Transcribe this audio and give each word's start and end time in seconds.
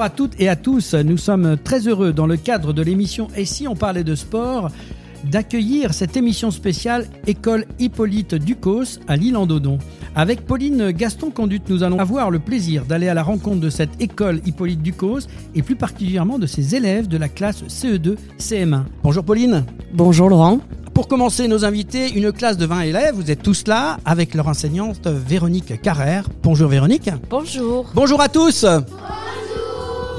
Bonjour 0.00 0.12
à 0.14 0.16
toutes 0.16 0.40
et 0.40 0.48
à 0.48 0.56
tous. 0.56 0.94
Nous 0.94 1.18
sommes 1.18 1.58
très 1.62 1.86
heureux 1.86 2.14
dans 2.14 2.26
le 2.26 2.38
cadre 2.38 2.72
de 2.72 2.80
l'émission 2.80 3.28
Et 3.36 3.44
si 3.44 3.68
on 3.68 3.76
parlait 3.76 4.02
de 4.02 4.14
sport 4.14 4.70
d'accueillir 5.24 5.92
cette 5.92 6.16
émission 6.16 6.50
spéciale 6.50 7.06
École 7.26 7.66
Hippolyte 7.78 8.34
Ducos 8.34 8.98
à 9.08 9.16
lille 9.16 9.36
en 9.36 9.44
dodon 9.44 9.76
Avec 10.14 10.46
Pauline 10.46 10.90
Gaston-Conduite, 10.90 11.68
nous 11.68 11.82
allons 11.82 11.98
avoir 11.98 12.30
le 12.30 12.38
plaisir 12.38 12.86
d'aller 12.86 13.08
à 13.10 13.14
la 13.14 13.22
rencontre 13.22 13.60
de 13.60 13.68
cette 13.68 14.00
école 14.00 14.40
Hippolyte 14.46 14.80
Ducos 14.80 15.28
et 15.54 15.60
plus 15.60 15.76
particulièrement 15.76 16.38
de 16.38 16.46
ses 16.46 16.74
élèves 16.74 17.06
de 17.06 17.18
la 17.18 17.28
classe 17.28 17.62
CE2 17.64 18.16
CM1. 18.38 18.84
Bonjour 19.02 19.22
Pauline. 19.22 19.66
Bonjour 19.92 20.30
Laurent. 20.30 20.60
Pour 20.94 21.08
commencer 21.08 21.46
nos 21.46 21.66
invités, 21.66 22.10
une 22.14 22.32
classe 22.32 22.56
de 22.56 22.64
20 22.64 22.80
élèves, 22.80 23.14
vous 23.16 23.30
êtes 23.30 23.42
tous 23.42 23.66
là 23.66 23.98
avec 24.06 24.32
leur 24.32 24.48
enseignante 24.48 25.06
Véronique 25.06 25.78
Carrère. 25.82 26.26
Bonjour 26.42 26.70
Véronique. 26.70 27.10
Bonjour. 27.28 27.90
Bonjour 27.94 28.22
à 28.22 28.30
tous. 28.30 28.64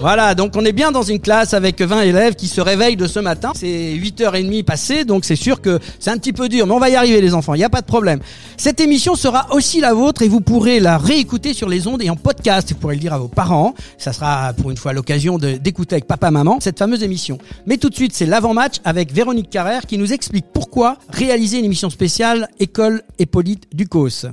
Voilà, 0.02 0.34
donc 0.34 0.55
on 0.55 0.66
est 0.66 0.72
bien 0.72 0.91
dans 0.91 1.04
une 1.04 1.20
classe 1.20 1.54
avec 1.54 1.80
20 1.80 2.02
élèves 2.02 2.34
qui 2.34 2.48
se 2.48 2.60
réveillent 2.60 2.96
de 2.96 3.05
ce 3.05 3.20
matin. 3.20 3.52
C'est 3.54 3.94
8h30 3.94 4.64
passées, 4.64 5.05
donc 5.05 5.26
c'est 5.26 5.36
sûr 5.36 5.62
que 5.62 5.77
c'est 6.00 6.10
un 6.10 6.18
petit 6.18 6.34
peu 6.34 6.50
dur, 6.50 6.66
mais 6.66 6.74
on 6.74 6.80
va 6.80 6.90
y 6.90 6.96
arriver 6.96 7.22
les 7.22 7.36
enfants, 7.36 7.54
il 7.54 7.60
n'y 7.60 7.64
a 7.64 7.70
pas 7.70 7.82
de 7.82 7.86
problème. 7.86 8.20
Cette 8.58 8.82
émission 8.82 9.14
sera 9.14 9.54
aussi 9.54 9.80
la 9.80 9.94
vôtre 9.94 10.24
et 10.24 10.27
vous 10.27 10.41
pourrez 10.41 10.80
la 10.80 10.98
réécouter 10.98 11.54
sur 11.54 11.70
les 11.70 11.86
ondes 11.86 12.02
et 12.02 12.10
en 12.10 12.16
podcast. 12.16 12.72
Vous 12.72 12.80
pourrez 12.80 12.96
le 12.96 13.00
dire 13.00 13.14
à 13.14 13.20
vos 13.20 13.27
parents. 13.27 13.76
Ça 14.00 14.12
sera 14.12 14.54
pour 14.54 14.72
une 14.72 14.77
fois 14.77 14.91
l'occasion 14.91 15.38
d'écouter 15.38 15.94
avec 15.94 16.08
papa-maman 16.08 16.58
cette 16.62 16.80
fameuse 16.80 17.04
émission. 17.04 17.38
Mais 17.68 17.77
tout 17.77 17.91
de 17.91 17.96
suite, 17.96 18.15
c'est 18.15 18.26
l'avant-match 18.26 18.77
avec 18.84 19.13
Véronique 19.13 19.52
Carrère 19.52 19.86
qui 19.86 19.99
nous 19.99 20.13
explique 20.13 20.46
pourquoi 20.52 20.98
réaliser 21.10 21.60
une 21.60 21.65
émission 21.65 21.91
spéciale 21.91 22.49
École 22.60 23.04
Hippolyte 23.20 23.68
Ducos. 23.71 24.26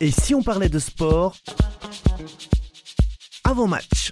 Et 0.00 0.10
si 0.10 0.34
on 0.34 0.42
parlait 0.42 0.68
de 0.68 0.80
sport 0.80 1.36
avant 3.44 3.68
match? 3.68 4.05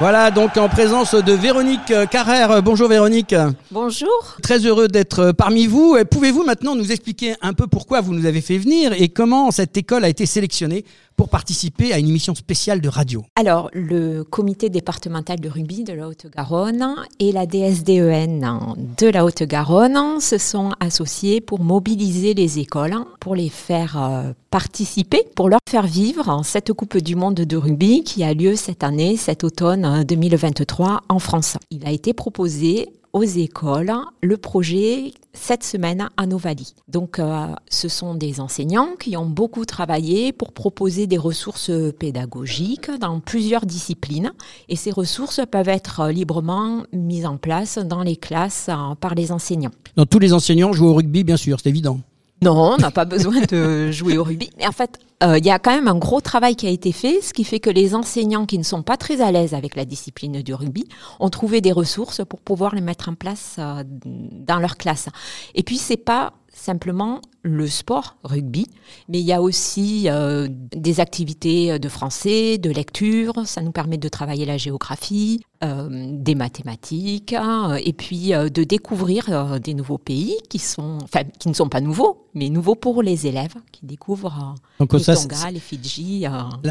Voilà, 0.00 0.30
donc 0.30 0.56
en 0.56 0.70
présence 0.70 1.14
de 1.14 1.32
Véronique 1.34 1.92
Carrère. 2.10 2.62
Bonjour 2.62 2.88
Véronique. 2.88 3.34
Bonjour. 3.70 4.08
Très 4.42 4.64
heureux 4.64 4.88
d'être 4.88 5.32
parmi 5.32 5.66
vous. 5.66 5.98
Pouvez-vous 6.10 6.42
maintenant 6.42 6.74
nous 6.74 6.90
expliquer 6.90 7.34
un 7.42 7.52
peu 7.52 7.66
pourquoi 7.66 8.00
vous 8.00 8.14
nous 8.14 8.24
avez 8.24 8.40
fait 8.40 8.56
venir 8.56 8.94
et 8.94 9.10
comment 9.10 9.50
cette 9.50 9.76
école 9.76 10.06
a 10.06 10.08
été 10.08 10.24
sélectionnée 10.24 10.86
pour 11.20 11.28
participer 11.28 11.92
à 11.92 11.98
une 11.98 12.08
émission 12.08 12.34
spéciale 12.34 12.80
de 12.80 12.88
radio 12.88 13.22
Alors, 13.36 13.68
le 13.74 14.22
comité 14.24 14.70
départemental 14.70 15.38
de 15.38 15.50
rugby 15.50 15.84
de 15.84 15.92
la 15.92 16.08
Haute-Garonne 16.08 16.96
et 17.18 17.30
la 17.30 17.44
DSDEN 17.44 18.74
de 18.96 19.06
la 19.06 19.26
Haute-Garonne 19.26 20.18
se 20.18 20.38
sont 20.38 20.70
associés 20.80 21.42
pour 21.42 21.60
mobiliser 21.60 22.32
les 22.32 22.58
écoles, 22.58 22.96
pour 23.20 23.34
les 23.34 23.50
faire 23.50 24.02
euh, 24.02 24.32
participer, 24.50 25.22
pour 25.36 25.50
leur 25.50 25.60
faire 25.68 25.86
vivre 25.86 26.40
cette 26.42 26.72
Coupe 26.72 26.96
du 26.96 27.16
Monde 27.16 27.34
de 27.34 27.56
rugby 27.58 28.02
qui 28.02 28.24
a 28.24 28.32
lieu 28.32 28.56
cette 28.56 28.82
année, 28.82 29.18
cet 29.18 29.44
automne 29.44 30.04
2023 30.04 31.02
en 31.10 31.18
France. 31.18 31.58
Il 31.70 31.86
a 31.86 31.90
été 31.90 32.14
proposé 32.14 32.88
aux 33.12 33.24
écoles 33.24 33.92
le 34.22 34.36
projet 34.36 35.12
cette 35.32 35.64
semaine 35.64 36.08
à 36.16 36.26
Novalie. 36.26 36.74
Donc, 36.88 37.18
euh, 37.18 37.46
ce 37.68 37.88
sont 37.88 38.14
des 38.14 38.40
enseignants 38.40 38.90
qui 38.98 39.16
ont 39.16 39.26
beaucoup 39.26 39.64
travaillé 39.64 40.32
pour 40.32 40.52
proposer 40.52 41.06
des 41.06 41.18
ressources 41.18 41.70
pédagogiques 41.98 42.90
dans 43.00 43.20
plusieurs 43.20 43.66
disciplines. 43.66 44.32
Et 44.68 44.76
ces 44.76 44.90
ressources 44.90 45.40
peuvent 45.50 45.68
être 45.68 46.08
librement 46.08 46.84
mises 46.92 47.26
en 47.26 47.36
place 47.36 47.78
dans 47.78 48.02
les 48.02 48.16
classes 48.16 48.68
euh, 48.68 48.94
par 49.00 49.14
les 49.14 49.32
enseignants. 49.32 49.72
Donc, 49.96 50.10
tous 50.10 50.18
les 50.18 50.32
enseignants 50.32 50.72
jouent 50.72 50.88
au 50.88 50.94
rugby, 50.94 51.24
bien 51.24 51.36
sûr, 51.36 51.58
c'est 51.62 51.68
évident. 51.68 52.00
Non, 52.42 52.74
on 52.74 52.76
n'a 52.76 52.90
pas 52.90 53.04
besoin 53.06 53.40
de 53.42 53.90
jouer 53.90 54.18
au 54.18 54.24
rugby. 54.24 54.50
Mais 54.58 54.66
en 54.66 54.72
fait, 54.72 54.98
euh, 55.22 55.38
il 55.38 55.44
y 55.44 55.50
a 55.50 55.58
quand 55.58 55.74
même 55.74 55.88
un 55.88 55.98
gros 55.98 56.20
travail 56.20 56.56
qui 56.56 56.66
a 56.66 56.70
été 56.70 56.92
fait, 56.92 57.20
ce 57.20 57.34
qui 57.34 57.44
fait 57.44 57.60
que 57.60 57.68
les 57.70 57.94
enseignants 57.94 58.46
qui 58.46 58.58
ne 58.58 58.62
sont 58.62 58.82
pas 58.82 58.96
très 58.96 59.20
à 59.20 59.30
l'aise 59.30 59.52
avec 59.54 59.76
la 59.76 59.84
discipline 59.84 60.42
du 60.42 60.54
rugby 60.54 60.86
ont 61.18 61.28
trouvé 61.28 61.60
des 61.60 61.72
ressources 61.72 62.24
pour 62.24 62.40
pouvoir 62.40 62.74
les 62.74 62.80
mettre 62.80 63.08
en 63.10 63.14
place 63.14 63.56
euh, 63.58 63.82
dans 63.84 64.58
leur 64.58 64.76
classe. 64.76 65.08
Et 65.54 65.62
puis, 65.62 65.76
c'est 65.76 65.98
pas 65.98 66.32
simplement 66.52 67.20
le 67.42 67.66
sport 67.66 68.16
rugby, 68.22 68.66
mais 69.08 69.20
il 69.20 69.26
y 69.26 69.32
a 69.32 69.40
aussi 69.40 70.08
euh, 70.08 70.48
des 70.50 71.00
activités 71.00 71.78
de 71.78 71.88
français, 71.88 72.58
de 72.58 72.70
lecture, 72.70 73.32
ça 73.46 73.62
nous 73.62 73.72
permet 73.72 73.96
de 73.96 74.08
travailler 74.08 74.44
la 74.44 74.58
géographie, 74.58 75.40
euh, 75.64 75.88
des 75.90 76.34
mathématiques, 76.34 77.32
hein, 77.32 77.76
et 77.84 77.92
puis 77.92 78.34
euh, 78.34 78.48
de 78.48 78.62
découvrir 78.62 79.58
des 79.60 79.74
nouveaux 79.74 79.98
pays 79.98 80.36
qui 80.48 80.58
sont, 80.58 80.98
qui 81.38 81.48
ne 81.48 81.54
sont 81.54 81.68
pas 81.68 81.80
nouveaux, 81.80 82.26
mais 82.34 82.50
nouveaux 82.50 82.74
pour 82.74 83.02
les 83.02 83.26
élèves 83.26 83.54
qui 83.72 83.86
découvrent 83.86 84.54
Donc, 84.78 84.92
les 84.92 85.04
Tonga, 85.04 85.50
les 85.50 85.60
Fidji. 85.60 86.26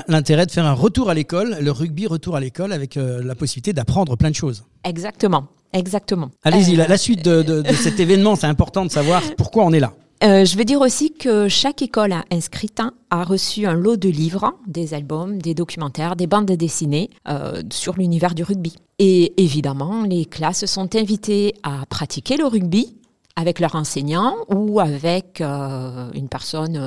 L'intérêt 0.07 0.45
de 0.45 0.51
faire 0.51 0.65
un 0.65 0.73
retour 0.73 1.09
à 1.09 1.13
l'école, 1.13 1.57
le 1.61 1.71
rugby 1.71 2.05
retour 2.07 2.35
à 2.35 2.39
l'école 2.39 2.73
avec 2.73 2.95
la 2.95 3.35
possibilité 3.35 3.73
d'apprendre 3.73 4.15
plein 4.15 4.29
de 4.29 4.35
choses. 4.35 4.63
Exactement. 4.83 5.47
Exactement. 5.73 6.31
Allez-y, 6.43 6.75
la, 6.75 6.97
suite 6.97 7.23
de, 7.23 7.63
cet 7.73 7.99
événement, 7.99 8.35
c'est 8.35 8.47
important 8.47 8.85
de 8.85 8.91
savoir 8.91 9.21
pourquoi 9.37 9.65
on 9.65 9.71
est 9.71 9.79
là. 9.79 9.93
Euh, 10.21 10.43
je 10.43 10.57
veux 10.57 10.65
dire 10.65 10.81
aussi 10.81 11.13
que 11.13 11.47
chaque 11.47 11.81
école 11.81 12.13
inscrite 12.29 12.81
a 13.09 13.23
reçu 13.23 13.65
un 13.65 13.73
lot 13.73 13.95
de 13.95 14.09
livres, 14.09 14.53
des 14.67 14.93
albums, 14.93 15.41
des 15.41 15.53
documentaires, 15.53 16.17
des 16.17 16.27
bandes 16.27 16.51
dessinées 16.51 17.09
euh, 17.29 17.63
sur 17.71 17.95
l'univers 17.95 18.35
du 18.35 18.43
rugby. 18.43 18.75
Et 18.99 19.41
évidemment, 19.41 20.03
les 20.03 20.25
classes 20.25 20.65
sont 20.65 20.93
invitées 20.95 21.53
à 21.63 21.85
pratiquer 21.85 22.35
le 22.35 22.45
rugby 22.45 22.97
avec 23.37 23.61
leur 23.61 23.75
enseignant 23.75 24.35
ou 24.49 24.81
avec 24.81 25.39
euh, 25.39 26.11
une 26.13 26.27
personne 26.27 26.77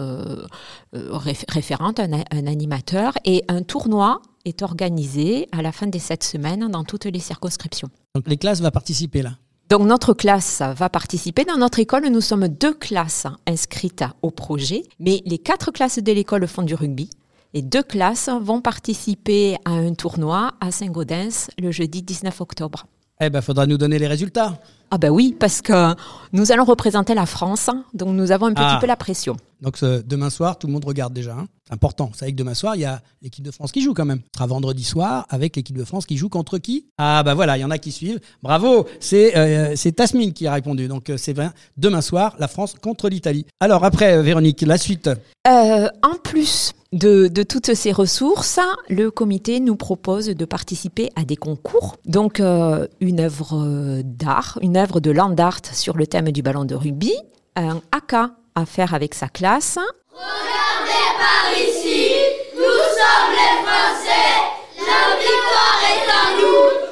référente, 0.92 2.00
un, 2.00 2.12
un, 2.12 2.47
animateur. 2.47 3.15
Et 3.25 3.44
un 3.48 3.62
tournoi 3.62 4.21
est 4.44 4.60
organisé 4.60 5.48
à 5.53 5.62
la 5.62 5.72
fin 5.72 5.87
des 5.87 5.98
sept 5.98 6.22
semaines 6.22 6.69
dans 6.69 6.84
toutes 6.84 7.06
les 7.06 7.21
circonscriptions. 7.21 7.88
Donc 8.15 8.28
les 8.28 8.37
classes 8.37 8.60
vont 8.60 8.71
participer 8.71 9.22
là? 9.22 9.38
Donc 9.72 9.87
notre 9.87 10.12
classe 10.12 10.60
va 10.77 10.91
participer. 10.91 11.47
Dans 11.47 11.56
notre 11.56 11.78
école, 11.78 12.06
nous 12.06 12.21
sommes 12.21 12.47
deux 12.47 12.75
classes 12.75 13.27
inscrites 13.47 14.05
au 14.21 14.31
projet, 14.31 14.83
mais 15.00 15.22
les 15.25 15.38
quatre 15.38 15.71
classes 15.71 15.99
de 15.99 16.12
l'école 16.12 16.47
font 16.47 16.60
du 16.60 16.75
rugby. 16.75 17.09
Et 17.55 17.62
deux 17.62 17.83
classes 17.83 18.28
vont 18.43 18.60
participer 18.60 19.56
à 19.65 19.71
un 19.71 19.94
tournoi 19.94 20.53
à 20.60 20.71
Saint-Gaudens 20.72 21.49
le 21.59 21.71
jeudi 21.71 22.03
19 22.03 22.43
octobre. 22.43 22.84
Eh 23.19 23.31
ben, 23.31 23.41
faudra 23.41 23.66
nous 23.66 23.78
donner 23.78 23.99
les 23.99 24.09
résultats. 24.09 24.60
Ah 24.94 24.98
ben 24.98 25.08
oui, 25.08 25.34
parce 25.41 25.62
que 25.62 25.94
nous 26.34 26.53
allons 26.53 26.64
représenter 26.64 27.14
la 27.14 27.25
France, 27.25 27.70
donc 27.94 28.10
nous 28.10 28.30
avons 28.30 28.47
un 28.47 28.53
petit 28.53 28.62
ah. 28.62 28.76
peu 28.78 28.86
la 28.86 28.97
pression. 28.97 29.38
Donc 29.62 29.82
demain 29.82 30.28
soir, 30.28 30.58
tout 30.58 30.66
le 30.66 30.72
monde 30.72 30.84
regarde 30.84 31.14
déjà. 31.14 31.34
Hein. 31.34 31.47
C'est 31.64 31.72
important. 31.72 32.10
C'est 32.14 32.25
vrai 32.25 32.32
que 32.32 32.36
demain 32.36 32.54
soir, 32.54 32.75
il 32.75 32.80
y 32.80 32.84
a 32.84 33.00
l'équipe 33.22 33.44
de 33.44 33.53
France 33.53 33.70
qui 33.70 33.80
joue 33.80 33.94
quand 33.94 34.04
même. 34.04 34.19
Ce 34.32 34.38
sera 34.38 34.47
vendredi 34.48 34.82
soir 34.82 35.25
avec 35.30 35.54
l'équipe 35.54 35.78
de 35.78 35.84
France 35.84 36.04
qui 36.04 36.16
joue 36.16 36.28
contre 36.28 36.58
qui? 36.58 36.86
Ah 36.98 37.22
bah 37.22 37.34
voilà, 37.34 37.56
il 37.56 37.60
y 37.60 37.64
en 37.64 37.70
a 37.70 37.78
qui 37.78 37.92
suivent. 37.92 38.20
Bravo, 38.42 38.86
c'est 38.98 39.36
euh, 39.36 39.92
Tasmine 39.97 40.32
qui 40.32 40.48
a 40.48 40.53
répondu. 40.53 40.88
Donc 40.88 41.10
euh, 41.10 41.16
c'est 41.16 41.32
vrai. 41.32 41.50
Demain 41.76 42.00
soir, 42.00 42.34
la 42.41 42.48
France 42.48 42.74
contre 42.74 43.09
l'Italie. 43.09 43.47
Alors 43.60 43.84
après, 43.84 44.16
euh, 44.16 44.22
Véronique, 44.22 44.62
la 44.62 44.78
suite. 44.78 45.09
en 45.47 46.16
plus 46.24 46.72
de, 46.92 47.28
de, 47.28 47.42
toutes 47.42 47.74
ces 47.74 47.92
ressources, 47.92 48.59
le 48.88 49.10
comité 49.10 49.60
nous 49.60 49.76
propose 49.76 50.26
de 50.26 50.44
participer 50.44 51.10
à 51.14 51.24
des 51.24 51.36
concours. 51.36 51.97
Donc 52.04 52.41
une 52.41 53.20
œuvre 53.20 54.03
d'art, 54.04 54.59
une 54.60 54.76
de 54.91 55.10
land 55.12 55.37
art 55.38 55.60
sur 55.72 55.97
le 55.97 56.06
thème 56.06 56.32
du 56.32 56.43
ballon 56.43 56.65
de 56.65 56.75
rugby, 56.75 57.15
un 57.54 57.81
AK 57.93 58.15
à 58.54 58.66
faire 58.66 58.94
avec 58.94 59.15
sa 59.15 59.28
classe. 59.28 59.78
Regardez 60.10 61.09
par 61.19 61.53
ici, 61.56 62.10
nous 62.54 62.62
sommes 62.62 63.33
les 63.33 63.62
Français, 63.65 64.34
la 64.78 65.16
victoire 65.16 65.83
est 65.84 66.10
à 66.10 66.41
nous. 66.41 66.83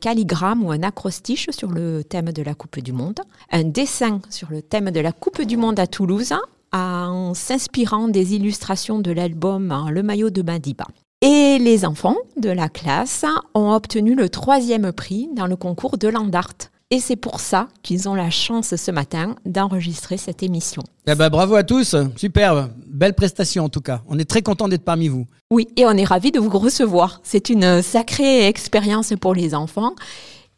Calligramme 0.00 0.64
ou 0.64 0.70
un 0.70 0.82
acrostiche 0.82 1.48
sur 1.50 1.70
le 1.70 2.04
thème 2.04 2.32
de 2.32 2.42
la 2.42 2.54
Coupe 2.54 2.80
du 2.80 2.92
Monde, 2.92 3.20
un 3.50 3.64
dessin 3.64 4.20
sur 4.30 4.50
le 4.50 4.62
thème 4.62 4.90
de 4.90 5.00
la 5.00 5.12
Coupe 5.12 5.42
du 5.42 5.56
Monde 5.56 5.78
à 5.78 5.86
Toulouse, 5.86 6.34
en 6.72 7.34
s'inspirant 7.34 8.08
des 8.08 8.34
illustrations 8.34 8.98
de 8.98 9.12
l'album 9.12 9.74
Le 9.90 10.02
maillot 10.02 10.30
de 10.30 10.42
Madiba. 10.42 10.86
Et 11.20 11.58
les 11.60 11.84
enfants 11.84 12.16
de 12.36 12.50
la 12.50 12.68
classe 12.68 13.24
ont 13.54 13.72
obtenu 13.72 14.14
le 14.14 14.28
troisième 14.28 14.92
prix 14.92 15.28
dans 15.36 15.46
le 15.46 15.54
concours 15.54 15.96
de 15.96 16.08
Landart. 16.08 16.71
Et 16.92 17.00
c'est 17.00 17.16
pour 17.16 17.40
ça 17.40 17.68
qu'ils 17.82 18.06
ont 18.10 18.14
la 18.14 18.28
chance 18.28 18.76
ce 18.76 18.90
matin 18.90 19.36
d'enregistrer 19.46 20.18
cette 20.18 20.42
émission. 20.42 20.82
Eh 21.06 21.14
ben, 21.14 21.30
bravo 21.30 21.54
à 21.54 21.64
tous, 21.64 21.96
superbe, 22.16 22.68
belle 22.86 23.14
prestation 23.14 23.64
en 23.64 23.70
tout 23.70 23.80
cas. 23.80 24.02
On 24.08 24.18
est 24.18 24.28
très 24.28 24.42
content 24.42 24.68
d'être 24.68 24.84
parmi 24.84 25.08
vous. 25.08 25.26
Oui, 25.50 25.68
et 25.76 25.86
on 25.86 25.92
est 25.92 26.04
ravis 26.04 26.32
de 26.32 26.38
vous 26.38 26.50
recevoir. 26.58 27.22
C'est 27.22 27.48
une 27.48 27.80
sacrée 27.80 28.46
expérience 28.46 29.14
pour 29.18 29.32
les 29.32 29.54
enfants. 29.54 29.94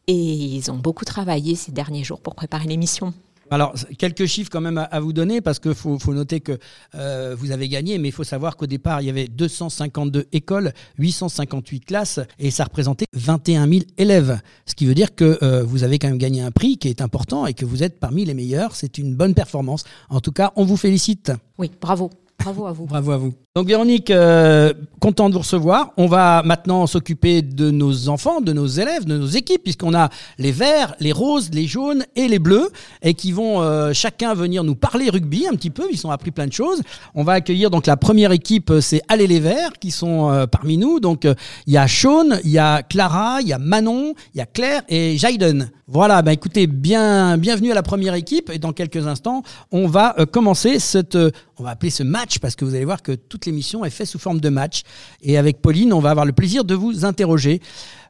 Et 0.09 0.13
ils 0.13 0.73
ont 0.73 0.77
beaucoup 0.77 1.05
travaillé 1.05 1.55
ces 1.55 1.71
derniers 1.71 2.03
jours 2.03 2.21
pour 2.21 2.35
préparer 2.35 2.67
l'émission. 2.67 3.15
Alors, 3.51 3.75
quelques 3.99 4.27
chiffres 4.27 4.51
quand 4.51 4.61
même 4.61 4.79
à, 4.79 5.01
vous 5.01 5.13
donner, 5.13 5.41
parce 5.41 5.59
qu'il 5.59 5.75
faut, 5.75 5.99
noter 6.15 6.41
que 6.41 6.59
euh, 6.95 7.35
vous 7.39 7.51
avez 7.51 7.69
gagné, 7.69 7.99
mais 7.99 8.09
il 8.09 8.13
faut 8.13 8.25
savoir 8.25 8.57
qu'au 8.57 8.67
départ, 8.67 9.01
il 9.01 9.07
y 9.07 9.11
avait 9.11 9.29
252 9.29 10.27
écoles, 10.33 10.73
858 10.99 11.81
classes, 11.81 12.21
et 12.39 12.51
ça 12.51 12.65
représentait 12.65 13.07
21 13.13 13.69
000 13.69 13.83
élèves. 13.99 14.41
Ce 14.67 14.75
qui 14.75 14.87
veut 14.87 14.95
dire 14.95 15.15
que 15.15 15.39
euh, 15.43 15.63
vous 15.63 15.85
avez 15.85 15.99
quand 15.99 16.09
même 16.09 16.19
gagné 16.19 16.43
un 16.43 16.51
prix 16.51 16.79
qui 16.79 16.89
est 16.89 17.01
important 17.01 17.47
et 17.47 17.55
que 17.55 17.65
vous 17.65 17.83
êtes 17.83 17.99
parmi 18.01 18.25
les 18.25 18.35
meilleurs. 18.35 18.77
C'est 18.77 18.99
une 18.99 19.15
bonne 19.15 19.35
performance. 19.35 19.85
En 20.09 20.21
tout 20.21 20.33
cas, 20.33 20.53
on 20.57 20.65
vous 20.65 20.77
félicite. 20.77 21.33
Oui, 21.59 21.71
bravo. 21.81 22.11
Bravo 22.39 22.67
à 22.67 22.73
vous. 22.73 22.87
Bravo 22.87 23.13
à 23.13 23.17
vous. 23.17 23.33
Donc 23.57 23.69
Véronique, 23.69 24.11
euh, 24.11 24.73
content 25.01 25.29
de 25.29 25.35
vous 25.35 25.41
recevoir. 25.41 25.93
On 25.97 26.07
va 26.07 26.43
maintenant 26.45 26.89
s'occuper 26.89 27.41
de 27.41 27.71
nos 27.71 28.09
enfants, 28.09 28.41
de 28.41 28.53
nos 28.53 28.67
élèves, 28.67 29.05
de 29.05 29.17
nos 29.17 29.29
équipes, 29.29 29.63
puisqu'on 29.63 29.95
a 29.95 30.11
les 30.39 30.51
verts, 30.51 30.97
les 30.99 31.13
roses, 31.13 31.51
les 31.53 31.69
jaunes 31.69 32.05
et 32.17 32.27
les 32.27 32.41
bleus, 32.41 32.69
et 33.03 33.15
qui 33.15 33.31
vont 33.31 33.63
euh, 33.63 33.93
chacun 33.93 34.35
venir 34.35 34.65
nous 34.65 34.75
parler 34.75 35.09
rugby 35.09 35.47
un 35.47 35.53
petit 35.53 35.71
peu. 35.71 35.87
Ils 35.93 36.05
ont 36.05 36.11
appris 36.11 36.33
plein 36.33 36.49
de 36.49 36.53
choses. 36.53 36.83
On 37.15 37.23
va 37.23 37.35
accueillir 37.35 37.71
donc 37.71 37.87
la 37.87 37.97
première 37.97 38.33
équipe, 38.33 38.73
euh, 38.73 38.81
c'est 38.81 39.03
Allez 39.09 39.29
les 39.29 39.39
Verts, 39.39 39.75
qui 39.81 39.93
sont 39.93 40.47
parmi 40.51 40.77
nous. 40.77 40.99
Donc 40.99 41.25
il 41.67 41.73
y 41.73 41.77
a 41.77 41.87
Sean, 41.87 42.41
il 42.43 42.51
y 42.51 42.59
a 42.59 42.83
Clara, 42.83 43.41
il 43.41 43.47
y 43.49 43.53
a 43.53 43.59
Manon, 43.59 44.15
il 44.35 44.39
y 44.39 44.41
a 44.41 44.47
Claire 44.47 44.83
et 44.89 45.17
Jaiden. 45.17 45.71
Voilà, 45.87 46.23
bah 46.23 46.33
écoutez, 46.33 46.67
bien, 46.67 47.37
bienvenue 47.37 47.71
à 47.71 47.75
la 47.75 47.83
première 47.83 48.15
équipe. 48.15 48.51
Et 48.51 48.59
dans 48.59 48.73
quelques 48.73 49.07
instants, 49.07 49.43
on 49.71 49.87
va 49.87 50.17
commencer 50.33 50.79
cette, 50.79 51.19
on 51.59 51.63
va 51.65 51.71
appeler 51.71 51.91
ce 51.91 52.03
match, 52.03 52.39
parce 52.39 52.57
que 52.57 52.65
vous 52.65 52.75
allez 52.75 52.85
voir 52.85 53.03
que 53.03 53.13
toute 53.13 53.47
l'émission 53.47 53.85
est 53.85 53.91
faite 53.91 54.07
sous 54.07 54.19
forme 54.19 54.41
de 54.41 54.49
match. 54.49 54.83
Et 55.23 55.39
avec 55.39 55.63
Pauline, 55.63 55.93
on 55.93 56.01
va 56.01 56.11
avoir 56.11 56.27
le 56.27 56.33
plaisir 56.33 56.65
de 56.65 56.75
vous 56.75 57.05
interroger. 57.05 57.61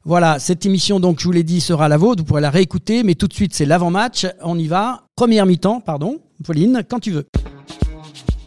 Voilà, 0.05 0.39
cette 0.39 0.67
émission, 0.67 1.01
donc, 1.01 1.21
je 1.21 1.25
vous 1.25 1.33
l'ai 1.33 1.43
dit, 1.43 1.61
sera 1.61 1.89
la 1.89 1.97
vôtre. 1.97 2.23
Vous 2.23 2.27
pourrez 2.27 2.41
la 2.41 2.51
réécouter, 2.51 3.03
mais 3.03 3.15
tout 3.15 3.29
de 3.29 3.35
suite, 3.35 3.55
c'est 3.55 3.67
l'avant-match. 3.67 4.27
On 4.43 4.59
y 4.59 4.67
va. 4.67 5.09
Première 5.17 5.47
mi-temps, 5.47 5.81
pardon. 5.81 6.21
Pauline, 6.45 6.83
quand 6.89 7.01
tu 7.01 7.11
veux. 7.11 7.27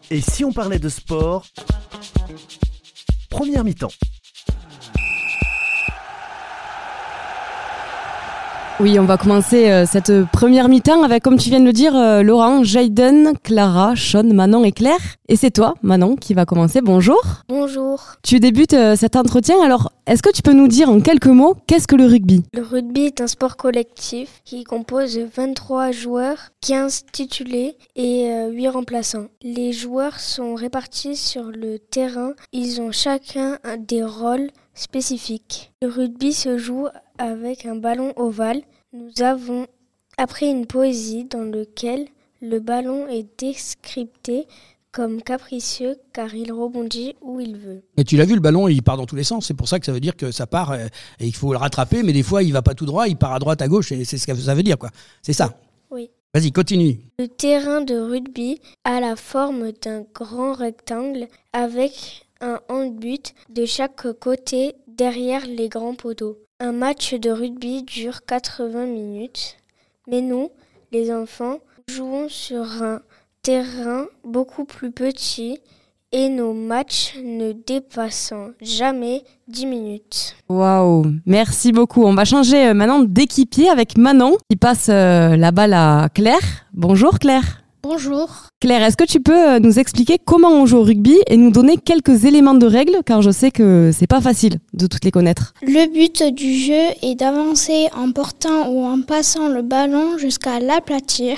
Et 0.10 0.22
si 0.22 0.46
on 0.46 0.54
parlait 0.54 0.80
de 0.80 0.90
sport? 0.90 1.46
Première 3.30 3.64
mi-temps. 3.64 3.92
Oui, 8.80 9.00
on 9.00 9.06
va 9.06 9.18
commencer 9.18 9.72
euh, 9.72 9.88
cette 9.88 10.26
première 10.26 10.70
mi-temps 10.70 11.02
avec, 11.02 11.24
comme 11.24 11.38
tu 11.38 11.50
viens 11.50 11.60
de 11.60 11.66
le 11.66 11.74
dire, 11.74 11.96
euh, 11.96 12.22
Laurent, 12.22 12.64
Jaden, 12.64 13.34
Clara, 13.42 13.96
Sean, 13.96 14.32
Manon 14.32 14.64
et 14.64 14.72
Claire. 14.72 15.00
Et 15.28 15.36
c'est 15.36 15.50
toi, 15.50 15.74
Manon, 15.82 16.16
qui 16.16 16.36
va 16.36 16.46
commencer. 16.46 16.82
Bonjour. 16.82 17.20
Bonjour. 17.50 18.04
Tu 18.22 18.40
débutes 18.40 18.76
euh, 18.76 18.96
cet 18.96 19.16
entretien. 19.16 19.56
Alors, 19.66 19.92
est-ce 20.06 20.22
que 20.22 20.32
tu 20.32 20.44
peux 20.44 20.54
nous 20.54 20.68
dire 20.68 20.92
en 20.92 21.00
quelques 21.00 21.26
mots 21.26 21.56
qu'est-ce 21.66 21.88
que 21.88 21.96
le 21.96 22.06
rugby? 22.06 22.44
Le 22.54 22.62
rugby 22.62 23.06
est 23.06 23.20
un 23.20 23.26
sport 23.26 23.58
collectif 23.58 24.42
qui 24.46 24.64
compose 24.64 25.18
23 25.18 25.92
joueurs, 25.92 26.38
15 26.62 27.06
titulés 27.12 27.78
et 27.96 28.30
8 28.52 28.68
remplaçants. 28.70 29.26
Les 29.42 29.74
joueurs 29.74 30.20
sont 30.20 30.54
répartis 30.54 31.16
sur 31.16 31.46
le 31.46 31.80
terrain. 31.80 32.34
Ils 32.54 32.80
ont 32.80 32.92
chacun 32.92 33.58
des 33.80 34.04
rôles 34.04 34.50
spécifiques. 34.78 35.72
Le 35.82 35.90
rugby 35.90 36.34
se 36.34 36.58
joue 36.58 36.88
avec 37.18 37.66
un 37.66 37.76
ballon 37.76 38.14
ovale. 38.16 38.62
Nous 38.94 39.12
avons 39.22 39.68
appris 40.18 40.48
une 40.48 40.66
poésie 40.66 41.26
dans 41.26 41.44
laquelle 41.44 42.08
le 42.42 42.60
ballon 42.60 43.08
est 43.08 43.28
descripté 43.40 44.48
comme 44.92 45.22
capricieux 45.22 45.98
car 46.14 46.34
il 46.34 46.52
rebondit 46.52 47.16
où 47.22 47.40
il 47.40 47.58
veut. 47.58 47.84
Mais 47.98 48.04
tu 48.04 48.18
l'as 48.18 48.26
vu, 48.26 48.36
le 48.36 48.40
ballon, 48.40 48.68
il 48.68 48.82
part 48.82 48.98
dans 48.98 49.06
tous 49.06 49.16
les 49.16 49.24
sens. 49.24 49.46
C'est 49.48 49.54
pour 49.54 49.68
ça 49.68 49.80
que 49.80 49.86
ça 49.86 49.92
veut 49.92 50.00
dire 50.00 50.16
que 50.16 50.32
ça 50.32 50.48
part 50.48 50.72
euh, 50.72 50.88
et 51.20 51.28
il 51.28 51.36
faut 51.36 51.52
le 51.52 51.58
rattraper, 51.58 52.04
mais 52.04 52.14
des 52.14 52.24
fois, 52.24 52.44
il 52.44 52.54
va 52.54 52.62
pas 52.62 52.74
tout 52.74 52.86
droit, 52.86 53.08
il 53.08 53.18
part 53.18 53.34
à 53.34 53.40
droite, 53.40 53.62
à 53.62 53.68
gauche, 53.68 53.92
et 53.92 54.06
c'est 54.06 54.18
ce 54.18 54.26
que 54.26 54.36
ça 54.36 54.56
veut 54.56 54.64
dire, 54.64 54.78
quoi. 54.78 54.90
C'est 55.22 55.34
ça 55.34 55.60
Oui. 55.92 56.10
Vas-y, 56.34 56.52
continue. 56.52 57.00
Le 57.20 57.28
terrain 57.28 57.82
de 57.82 57.96
rugby 57.96 58.60
a 58.84 59.00
la 59.00 59.16
forme 59.16 59.72
d'un 59.72 60.04
grand 60.14 60.54
rectangle 60.54 61.28
avec 61.54 62.27
un 62.42 62.60
hand-but 62.69 63.34
de 63.50 63.66
chaque 63.66 64.12
côté 64.19 64.75
derrière 64.88 65.45
les 65.45 65.69
grands 65.69 65.95
poteaux. 65.95 66.38
Un 66.60 66.72
match 66.72 67.13
de 67.13 67.30
rugby 67.30 67.84
dure 67.84 68.25
80 68.25 68.86
minutes, 68.86 69.57
mais 70.07 70.22
nous, 70.22 70.50
les 70.92 71.13
enfants, 71.13 71.60
jouons 71.88 72.30
sur 72.30 72.84
un 72.84 73.01
terrain 73.44 74.07
beaucoup 74.24 74.66
plus 74.66 74.92
petit 74.92 75.60
et 76.12 76.30
nos 76.30 76.54
matchs 76.54 77.16
ne 77.24 77.51
dépassant 77.51 78.50
jamais 78.62 79.24
10 79.48 79.66
minutes. 79.66 80.36
Waouh, 80.50 81.06
merci 81.25 81.72
beaucoup. 81.72 82.04
On 82.04 82.13
va 82.13 82.25
changer 82.25 82.68
euh, 82.68 82.74
maintenant 82.74 83.04
d'équipier 83.04 83.69
avec 83.69 83.98
Manon 83.98 84.38
qui 84.50 84.56
passe 84.56 84.88
euh, 84.90 85.36
la 85.36 85.51
balle 85.51 85.74
à 85.74 86.10
Claire. 86.13 86.66
Bonjour 86.74 87.19
Claire. 87.19 87.67
Bonjour. 87.84 88.48
Claire, 88.60 88.82
est-ce 88.84 88.98
que 88.98 89.04
tu 89.04 89.20
peux 89.20 89.56
euh, 89.56 89.60
nous 89.60 89.78
expliquer 89.78 90.18
comment 90.24 90.50
on 90.50 90.66
joue 90.66 90.78
au 90.78 90.84
rugby 90.84 91.16
et 91.28 91.38
nous 91.38 91.52
donner 91.52 91.78
quelques 91.78 92.26
éléments 92.26 92.56
de 92.56 92.66
règles 92.66 92.98
car 93.06 93.22
je 93.22 93.30
sais 93.30 93.52
que 93.52 93.92
c'est 93.94 94.08
pas 94.08 94.20
facile 94.20 94.60
de 94.74 94.88
toutes 94.88 95.06
les 95.06 95.12
connaître. 95.12 95.54
Le 95.62 95.92
but 95.94 96.24
du 96.34 96.54
jeu 96.56 96.88
est 97.04 97.16
d'avancer 97.16 97.88
en 97.96 98.12
portant 98.12 98.70
ou 98.70 98.84
en 98.84 99.02
passant 99.02 99.48
le 99.50 99.62
ballon 99.62 100.18
jusqu'à 100.18 100.60
l'aplatir 100.60 101.38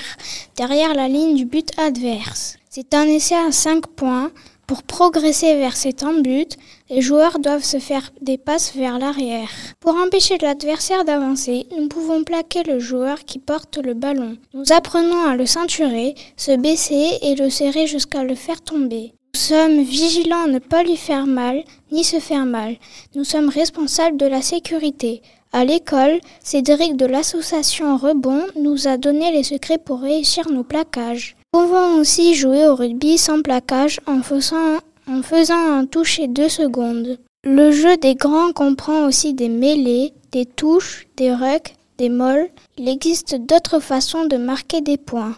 derrière 0.56 0.94
la 0.94 1.08
ligne 1.08 1.36
du 1.36 1.44
but 1.44 1.70
adverse. 1.78 2.56
C'est 2.70 2.94
un 2.94 3.04
essai 3.04 3.34
à 3.34 3.52
5 3.52 3.86
points 3.88 4.30
pour 4.70 4.84
progresser 4.84 5.56
vers 5.56 5.76
cet 5.76 6.04
but, 6.22 6.56
les 6.90 7.00
joueurs 7.00 7.40
doivent 7.40 7.64
se 7.64 7.80
faire 7.80 8.12
des 8.20 8.38
passes 8.38 8.72
vers 8.76 9.00
l'arrière. 9.00 9.50
Pour 9.80 9.96
empêcher 9.96 10.38
l'adversaire 10.38 11.04
d'avancer, 11.04 11.66
nous 11.76 11.88
pouvons 11.88 12.22
plaquer 12.22 12.62
le 12.62 12.78
joueur 12.78 13.24
qui 13.24 13.40
porte 13.40 13.78
le 13.78 13.94
ballon. 13.94 14.36
Nous 14.54 14.70
apprenons 14.70 15.24
à 15.24 15.34
le 15.34 15.44
ceinturer, 15.44 16.14
se 16.36 16.56
baisser 16.56 17.18
et 17.20 17.34
le 17.34 17.50
serrer 17.50 17.88
jusqu'à 17.88 18.22
le 18.22 18.36
faire 18.36 18.62
tomber. 18.62 19.12
Nous 19.34 19.40
sommes 19.40 19.82
vigilants 19.82 20.44
à 20.44 20.46
ne 20.46 20.60
pas 20.60 20.84
lui 20.84 20.96
faire 20.96 21.26
mal, 21.26 21.64
ni 21.90 22.04
se 22.04 22.20
faire 22.20 22.46
mal. 22.46 22.76
Nous 23.16 23.24
sommes 23.24 23.48
responsables 23.48 24.18
de 24.18 24.26
la 24.26 24.40
sécurité. 24.40 25.20
À 25.52 25.64
l'école, 25.64 26.20
Cédric 26.44 26.96
de 26.96 27.06
l'association 27.06 27.96
Rebond 27.96 28.44
nous 28.54 28.86
a 28.86 28.98
donné 28.98 29.32
les 29.32 29.42
secrets 29.42 29.78
pour 29.78 30.00
réussir 30.00 30.48
nos 30.48 30.62
plaquages. 30.62 31.34
Pouvons 31.52 31.98
aussi 31.98 32.34
jouer 32.34 32.68
au 32.68 32.76
rugby 32.76 33.18
sans 33.18 33.42
plaquage 33.42 34.00
en 34.06 34.22
faisant, 34.22 34.78
en 35.08 35.20
faisant 35.22 35.78
un 35.78 35.84
toucher 35.84 36.28
deux 36.28 36.48
secondes. 36.48 37.18
Le 37.42 37.72
jeu 37.72 37.96
des 37.96 38.14
grands 38.14 38.52
comprend 38.52 39.06
aussi 39.06 39.34
des 39.34 39.48
mêlées, 39.48 40.12
des 40.30 40.46
touches, 40.46 41.08
des 41.16 41.34
rucks, 41.34 41.74
des 41.98 42.08
molles. 42.08 42.48
Il 42.78 42.88
existe 42.88 43.34
d'autres 43.34 43.80
façons 43.80 44.26
de 44.26 44.36
marquer 44.36 44.80
des 44.80 44.96
points. 44.96 45.34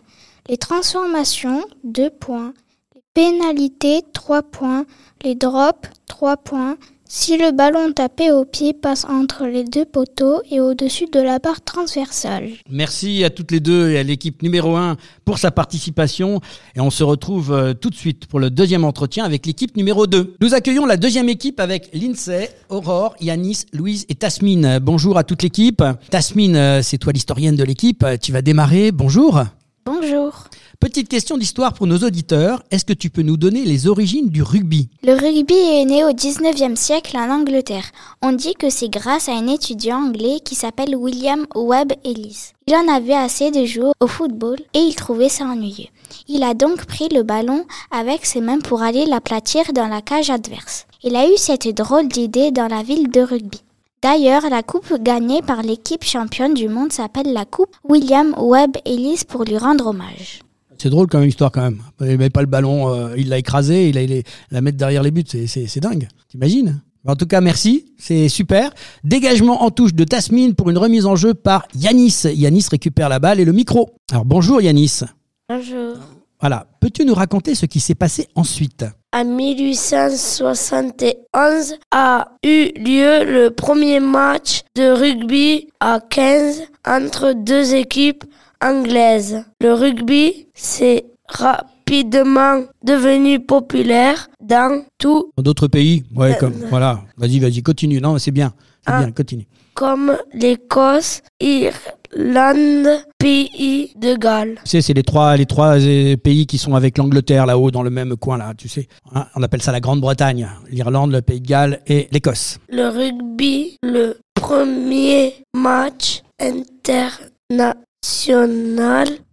Les 0.49 0.59
transformations, 0.59 1.64
deux 1.83 2.11
points. 2.11 2.52
Les 2.95 3.02
pénalités, 3.14 4.02
trois 4.12 4.42
points. 4.42 4.85
Les 5.23 5.35
drops, 5.35 5.88
trois 6.07 6.37
points. 6.37 6.76
Si 7.14 7.37
le 7.37 7.52
ballon 7.52 7.92
tapé 7.92 8.33
au 8.33 8.47
pied 8.47 8.73
passe 8.73 9.04
entre 9.04 9.45
les 9.45 9.64
deux 9.64 9.85
poteaux 9.85 10.40
et 10.50 10.61
au-dessus 10.61 11.04
de 11.12 11.21
la 11.21 11.38
barre 11.38 11.61
transversale. 11.61 12.49
Merci 12.71 13.23
à 13.23 13.28
toutes 13.28 13.50
les 13.50 13.61
deux 13.61 13.90
et 13.90 13.99
à 13.99 14.02
l'équipe 14.02 14.42
numéro 14.42 14.76
1 14.76 14.97
pour 15.26 15.37
sa 15.37 15.50
participation. 15.50 16.40
Et 16.75 16.81
on 16.81 16.88
se 16.88 17.04
retrouve 17.04 17.52
euh, 17.52 17.75
tout 17.75 17.90
de 17.90 17.95
suite 17.95 18.25
pour 18.25 18.40
le 18.40 18.49
deuxième 18.49 18.83
entretien 18.83 19.26
avec 19.26 19.45
l'équipe 19.45 19.76
numéro 19.76 20.07
2. 20.07 20.37
Nous 20.40 20.54
accueillons 20.54 20.87
la 20.87 20.97
deuxième 20.97 21.28
équipe 21.28 21.61
avec 21.61 21.90
Lindsay, 21.92 22.49
Aurore, 22.71 23.14
Yanis, 23.21 23.66
Louise 23.75 24.07
et 24.09 24.14
Tasmine. 24.14 24.78
Bonjour 24.81 25.19
à 25.19 25.23
toute 25.23 25.42
l'équipe. 25.42 25.85
Tasmine, 26.09 26.57
euh, 26.57 26.81
c'est 26.81 26.97
toi 26.97 27.12
l'historienne 27.12 27.57
de 27.57 27.64
l'équipe. 27.64 28.07
Tu 28.23 28.33
vas 28.33 28.40
démarrer. 28.40 28.90
Bonjour. 28.90 29.42
Bonjour. 29.85 30.41
Petite 30.82 31.08
question 31.08 31.38
d'histoire 31.38 31.74
pour 31.74 31.86
nos 31.86 31.98
auditeurs. 31.98 32.64
Est-ce 32.72 32.84
que 32.84 32.92
tu 32.92 33.08
peux 33.08 33.22
nous 33.22 33.36
donner 33.36 33.64
les 33.64 33.86
origines 33.86 34.30
du 34.30 34.42
rugby? 34.42 34.88
Le 35.04 35.12
rugby 35.12 35.54
est 35.54 35.84
né 35.84 36.02
au 36.02 36.10
19e 36.10 36.74
siècle 36.74 37.16
en 37.16 37.30
Angleterre. 37.30 37.84
On 38.20 38.32
dit 38.32 38.54
que 38.54 38.68
c'est 38.68 38.88
grâce 38.88 39.28
à 39.28 39.32
un 39.32 39.46
étudiant 39.46 39.98
anglais 39.98 40.40
qui 40.44 40.56
s'appelle 40.56 40.96
William 40.96 41.46
Webb 41.54 41.92
Ellis. 42.04 42.50
Il 42.66 42.74
en 42.74 42.92
avait 42.92 43.14
assez 43.14 43.52
de 43.52 43.64
jouer 43.64 43.92
au 44.00 44.08
football 44.08 44.56
et 44.74 44.80
il 44.80 44.96
trouvait 44.96 45.28
ça 45.28 45.44
ennuyeux. 45.44 45.86
Il 46.26 46.42
a 46.42 46.52
donc 46.52 46.84
pris 46.86 47.08
le 47.10 47.22
ballon 47.22 47.64
avec 47.92 48.26
ses 48.26 48.40
mains 48.40 48.58
pour 48.58 48.82
aller 48.82 49.06
l'aplatir 49.06 49.72
dans 49.72 49.86
la 49.86 50.02
cage 50.02 50.30
adverse. 50.30 50.86
Il 51.04 51.14
a 51.14 51.28
eu 51.28 51.36
cette 51.36 51.68
drôle 51.76 52.08
d'idée 52.08 52.50
dans 52.50 52.66
la 52.66 52.82
ville 52.82 53.08
de 53.08 53.20
rugby. 53.20 53.60
D'ailleurs, 54.02 54.50
la 54.50 54.64
coupe 54.64 55.00
gagnée 55.00 55.42
par 55.42 55.62
l'équipe 55.62 56.02
championne 56.02 56.54
du 56.54 56.68
monde 56.68 56.92
s'appelle 56.92 57.32
la 57.32 57.44
coupe 57.44 57.76
William 57.88 58.34
Webb 58.36 58.78
Ellis 58.84 59.22
pour 59.28 59.44
lui 59.44 59.58
rendre 59.58 59.86
hommage. 59.86 60.40
C'est 60.82 60.90
drôle 60.90 61.06
comme 61.06 61.22
histoire 61.22 61.52
quand 61.52 61.62
même. 61.62 61.80
Il 62.00 62.08
n'avait 62.08 62.28
pas 62.28 62.40
le 62.40 62.48
ballon, 62.48 62.92
euh, 62.92 63.14
il 63.16 63.28
l'a 63.28 63.38
écrasé, 63.38 63.88
il 63.88 63.96
a 63.96 64.02
la 64.50 64.60
mettre 64.60 64.76
derrière 64.76 65.04
les 65.04 65.12
buts. 65.12 65.22
C'est 65.46 65.78
dingue. 65.78 66.08
T'imagines? 66.28 66.82
En 67.06 67.14
tout 67.14 67.26
cas, 67.26 67.40
merci. 67.40 67.94
C'est 67.98 68.28
super. 68.28 68.72
Dégagement 69.04 69.62
en 69.62 69.70
touche 69.70 69.94
de 69.94 70.02
Tasmine 70.02 70.56
pour 70.56 70.70
une 70.70 70.78
remise 70.78 71.06
en 71.06 71.14
jeu 71.14 71.34
par 71.34 71.68
Yanis. 71.76 72.24
Yanis 72.34 72.64
récupère 72.68 73.08
la 73.08 73.20
balle 73.20 73.38
et 73.38 73.44
le 73.44 73.52
micro. 73.52 73.90
Alors 74.10 74.24
bonjour 74.24 74.60
Yanis. 74.60 75.02
Bonjour. 75.48 75.98
Voilà. 76.40 76.66
Peux-tu 76.80 77.04
nous 77.04 77.14
raconter 77.14 77.54
ce 77.54 77.66
qui 77.66 77.78
s'est 77.78 77.94
passé 77.94 78.26
ensuite? 78.34 78.84
En 79.14 79.24
1871 79.24 81.76
a 81.92 82.32
eu 82.42 82.72
lieu 82.76 83.24
le 83.24 83.50
premier 83.50 84.00
match 84.00 84.62
de 84.74 84.90
rugby 84.90 85.68
à 85.78 86.00
15 86.00 86.62
entre 86.84 87.34
deux 87.34 87.76
équipes 87.76 88.24
anglaises. 88.62 89.45
Le 89.61 89.73
rugby 89.75 90.47
s'est 90.54 91.04
rapidement 91.28 92.62
devenu 92.85 93.40
populaire 93.40 94.28
dans 94.40 94.85
tout 94.99 95.31
Dans 95.37 95.42
d'autres 95.42 95.69
pays 95.69 96.04
Ouais, 96.14 96.33
Euh, 96.33 96.35
comme. 96.35 96.54
Voilà. 96.71 97.00
Vas-y, 97.16 97.38
vas-y, 97.38 97.62
continue. 97.62 98.00
Non, 98.00 98.19
c'est 98.19 98.31
bien. 98.31 98.52
C'est 98.87 98.92
Ah. 98.92 98.99
bien, 99.02 99.11
continue. 99.12 99.47
comme 99.75 100.19
l'Écosse, 100.35 101.23
Irlande, 101.40 102.88
Pays 103.19 103.92
de 103.97 104.16
Galles. 104.16 104.57
Tu 104.64 104.71
sais, 104.71 104.81
c'est 104.83 104.92
les 104.92 105.02
trois, 105.02 105.35
les 105.37 105.47
trois 105.47 105.78
euh, 105.81 106.16
pays 106.19 106.47
qui 106.47 106.59
sont 106.59 106.75
avec 106.75 106.99
l'Angleterre 106.99 107.47
là-haut 107.47 107.71
dans 107.71 107.83
le 107.83 107.88
même 107.88 108.16
coin 108.16 108.37
là, 108.37 108.52
tu 108.57 108.69
sais. 108.69 108.87
Hein, 109.14 109.26
on 109.35 109.42
appelle 109.42 109.62
ça 109.62 109.73
la 109.73 109.81
Grande-Bretagne, 109.81 110.47
l'Irlande, 110.71 111.12
le 111.12 111.23
Pays 111.23 111.40
de 111.40 111.47
Galles 111.47 111.81
et 111.87 112.09
l'Écosse. 112.12 112.59
Le 112.69 112.88
rugby, 112.88 113.78
le 113.83 114.19
premier 114.35 115.35
match 115.54 116.23
international 116.38 117.76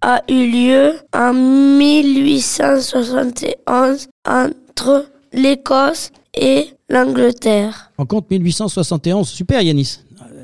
a 0.02 0.22
eu 0.30 0.52
lieu 0.52 0.94
en 1.14 1.34
1871 1.34 4.08
entre 4.28 5.06
l'Écosse 5.34 6.12
et 6.34 6.70
l'Angleterre. 6.90 7.92
En 7.98 8.06
compte 8.06 8.30
1871, 8.30 9.28
super 9.28 9.62
Yanis, 9.62 10.00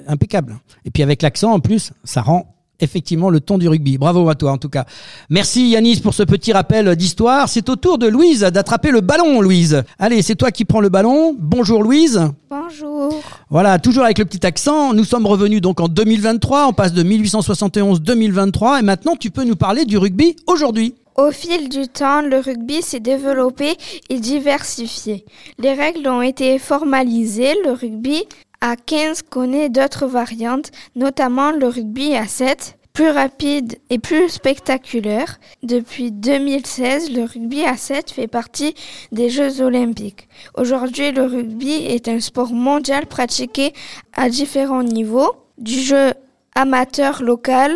impeccable. 0.07 0.57
Et 0.85 0.91
puis 0.91 1.03
avec 1.03 1.21
l'accent 1.21 1.51
en 1.53 1.59
plus, 1.59 1.91
ça 2.03 2.21
rend 2.21 2.54
effectivement 2.79 3.29
le 3.29 3.39
ton 3.39 3.57
du 3.57 3.67
rugby. 3.67 3.97
Bravo 3.97 4.27
à 4.29 4.35
toi 4.35 4.51
en 4.51 4.57
tout 4.57 4.69
cas. 4.69 4.85
Merci 5.29 5.69
Yanis 5.69 6.01
pour 6.01 6.13
ce 6.13 6.23
petit 6.23 6.53
rappel 6.53 6.95
d'histoire. 6.95 7.49
C'est 7.49 7.69
au 7.69 7.75
tour 7.75 7.97
de 7.97 8.07
Louise 8.07 8.41
d'attraper 8.41 8.91
le 8.91 9.01
ballon, 9.01 9.41
Louise. 9.41 9.83
Allez, 9.99 10.21
c'est 10.21 10.35
toi 10.35 10.51
qui 10.51 10.65
prends 10.65 10.81
le 10.81 10.89
ballon. 10.89 11.35
Bonjour 11.37 11.83
Louise. 11.83 12.21
Bonjour. 12.49 13.21
Voilà, 13.49 13.79
toujours 13.79 14.03
avec 14.03 14.19
le 14.19 14.25
petit 14.25 14.45
accent. 14.45 14.93
Nous 14.93 15.03
sommes 15.03 15.25
revenus 15.25 15.61
donc 15.61 15.79
en 15.79 15.87
2023. 15.87 16.67
On 16.67 16.73
passe 16.73 16.93
de 16.93 17.03
1871-2023 17.03 18.79
et 18.79 18.81
maintenant 18.81 19.15
tu 19.15 19.31
peux 19.31 19.43
nous 19.43 19.55
parler 19.55 19.85
du 19.85 19.97
rugby 19.97 20.35
aujourd'hui. 20.47 20.95
Au 21.17 21.31
fil 21.31 21.69
du 21.69 21.87
temps, 21.87 22.21
le 22.21 22.39
rugby 22.39 22.81
s'est 22.81 22.99
développé 22.99 23.77
et 24.09 24.19
diversifié. 24.19 25.23
Les 25.59 25.73
règles 25.73 26.05
ont 26.09 26.21
été 26.21 26.59
formalisées. 26.59 27.53
Le 27.63 27.71
rugby 27.71 28.23
à 28.65 28.75
15 28.77 29.21
connaît 29.21 29.69
d'autres 29.69 30.07
variantes, 30.07 30.71
notamment 30.95 31.51
le 31.51 31.67
rugby 31.67 32.15
à 32.15 32.25
7, 32.25 32.79
plus 32.93 33.09
rapide 33.11 33.77
et 33.91 33.99
plus 33.99 34.27
spectaculaire. 34.27 35.39
Depuis 35.61 36.11
2016, 36.11 37.11
le 37.11 37.25
rugby 37.25 37.63
à 37.63 37.77
7 37.77 38.09
fait 38.09 38.27
partie 38.27 38.73
des 39.11 39.29
Jeux 39.29 39.61
olympiques. 39.61 40.27
Aujourd'hui, 40.55 41.11
le 41.11 41.25
rugby 41.25 41.73
est 41.73 42.07
un 42.07 42.19
sport 42.19 42.53
mondial 42.53 43.05
pratiqué 43.05 43.71
à 44.13 44.29
différents 44.29 44.81
niveaux, 44.81 45.35
du 45.59 45.79
jeu 45.79 46.13
amateur 46.55 47.21
local 47.21 47.75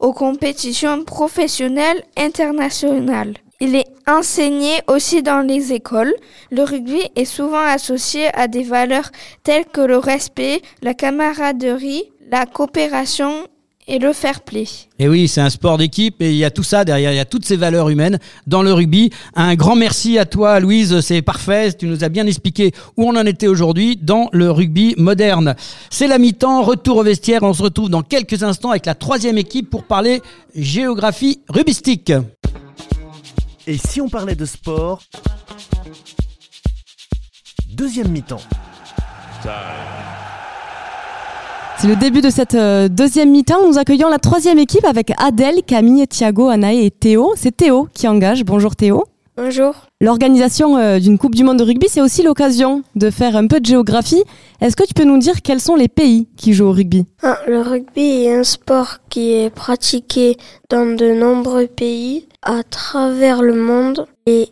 aux 0.00 0.12
compétitions 0.12 1.02
professionnelles 1.04 2.02
internationales. 2.18 3.36
Il 3.58 3.74
est 3.74 3.86
enseigné 4.06 4.82
aussi 4.86 5.22
dans 5.22 5.40
les 5.40 5.72
écoles. 5.72 6.12
Le 6.50 6.62
rugby 6.62 7.00
est 7.16 7.24
souvent 7.24 7.64
associé 7.64 8.26
à 8.34 8.48
des 8.48 8.62
valeurs 8.62 9.10
telles 9.44 9.64
que 9.64 9.80
le 9.80 9.96
respect, 9.96 10.60
la 10.82 10.92
camaraderie, 10.92 12.04
la 12.30 12.44
coopération 12.44 13.46
et 13.88 13.98
le 13.98 14.12
fair 14.12 14.40
play. 14.40 14.64
Et 14.98 15.08
oui, 15.08 15.28
c'est 15.28 15.40
un 15.40 15.48
sport 15.48 15.78
d'équipe 15.78 16.20
et 16.20 16.30
il 16.30 16.36
y 16.36 16.44
a 16.44 16.50
tout 16.50 16.62
ça 16.62 16.84
derrière, 16.84 17.12
il 17.12 17.16
y 17.16 17.20
a 17.20 17.24
toutes 17.24 17.44
ces 17.44 17.56
valeurs 17.56 17.88
humaines 17.88 18.18
dans 18.46 18.62
le 18.62 18.72
rugby. 18.72 19.10
Un 19.34 19.54
grand 19.54 19.76
merci 19.76 20.18
à 20.18 20.26
toi 20.26 20.58
Louise, 20.60 21.00
c'est 21.00 21.22
parfait, 21.22 21.72
tu 21.72 21.86
nous 21.86 22.02
as 22.02 22.08
bien 22.08 22.26
expliqué 22.26 22.72
où 22.96 23.08
on 23.08 23.16
en 23.16 23.24
était 23.24 23.46
aujourd'hui 23.46 23.96
dans 23.96 24.28
le 24.32 24.50
rugby 24.50 24.94
moderne. 24.98 25.54
C'est 25.90 26.08
la 26.08 26.18
mi-temps, 26.18 26.62
retour 26.62 26.98
au 26.98 27.02
vestiaire, 27.04 27.42
on 27.42 27.54
se 27.54 27.62
retrouve 27.62 27.88
dans 27.88 28.02
quelques 28.02 28.42
instants 28.42 28.70
avec 28.70 28.86
la 28.86 28.94
troisième 28.94 29.38
équipe 29.38 29.70
pour 29.70 29.84
parler 29.84 30.20
géographie 30.54 31.40
rubistique. 31.48 32.12
Et 33.68 33.78
si 33.78 34.00
on 34.00 34.08
parlait 34.08 34.36
de 34.36 34.44
sport 34.44 35.02
Deuxième 37.68 38.08
mi-temps. 38.10 38.40
C'est 41.78 41.88
le 41.88 41.96
début 41.96 42.20
de 42.20 42.30
cette 42.30 42.54
euh, 42.54 42.88
deuxième 42.88 43.30
mi-temps. 43.32 43.66
Nous 43.66 43.76
accueillons 43.76 44.08
la 44.08 44.18
troisième 44.18 44.60
équipe 44.60 44.84
avec 44.84 45.12
Adèle, 45.18 45.64
Camille, 45.66 46.06
Thiago, 46.06 46.48
Anaë 46.48 46.86
et 46.86 46.90
Théo. 46.92 47.32
C'est 47.36 47.56
Théo 47.56 47.88
qui 47.92 48.06
engage. 48.06 48.44
Bonjour 48.44 48.76
Théo. 48.76 49.04
Bonjour. 49.36 49.74
L'organisation 50.00 50.78
euh, 50.78 51.00
d'une 51.00 51.18
Coupe 51.18 51.34
du 51.34 51.42
Monde 51.42 51.58
de 51.58 51.64
rugby, 51.64 51.88
c'est 51.90 52.00
aussi 52.00 52.22
l'occasion 52.22 52.82
de 52.94 53.10
faire 53.10 53.36
un 53.36 53.48
peu 53.48 53.60
de 53.60 53.66
géographie. 53.66 54.22
Est-ce 54.60 54.76
que 54.76 54.84
tu 54.84 54.94
peux 54.94 55.04
nous 55.04 55.18
dire 55.18 55.42
quels 55.42 55.60
sont 55.60 55.74
les 55.74 55.88
pays 55.88 56.28
qui 56.36 56.54
jouent 56.54 56.68
au 56.68 56.72
rugby? 56.72 57.04
Ah, 57.22 57.38
le 57.46 57.60
rugby 57.60 58.24
est 58.24 58.34
un 58.34 58.44
sport 58.44 58.98
qui 59.10 59.34
est 59.34 59.50
pratiqué 59.50 60.36
dans 60.70 60.86
de 60.86 61.12
nombreux 61.12 61.66
pays 61.66 62.28
à 62.46 62.62
travers 62.62 63.42
le 63.42 63.54
monde 63.54 64.06
et 64.24 64.48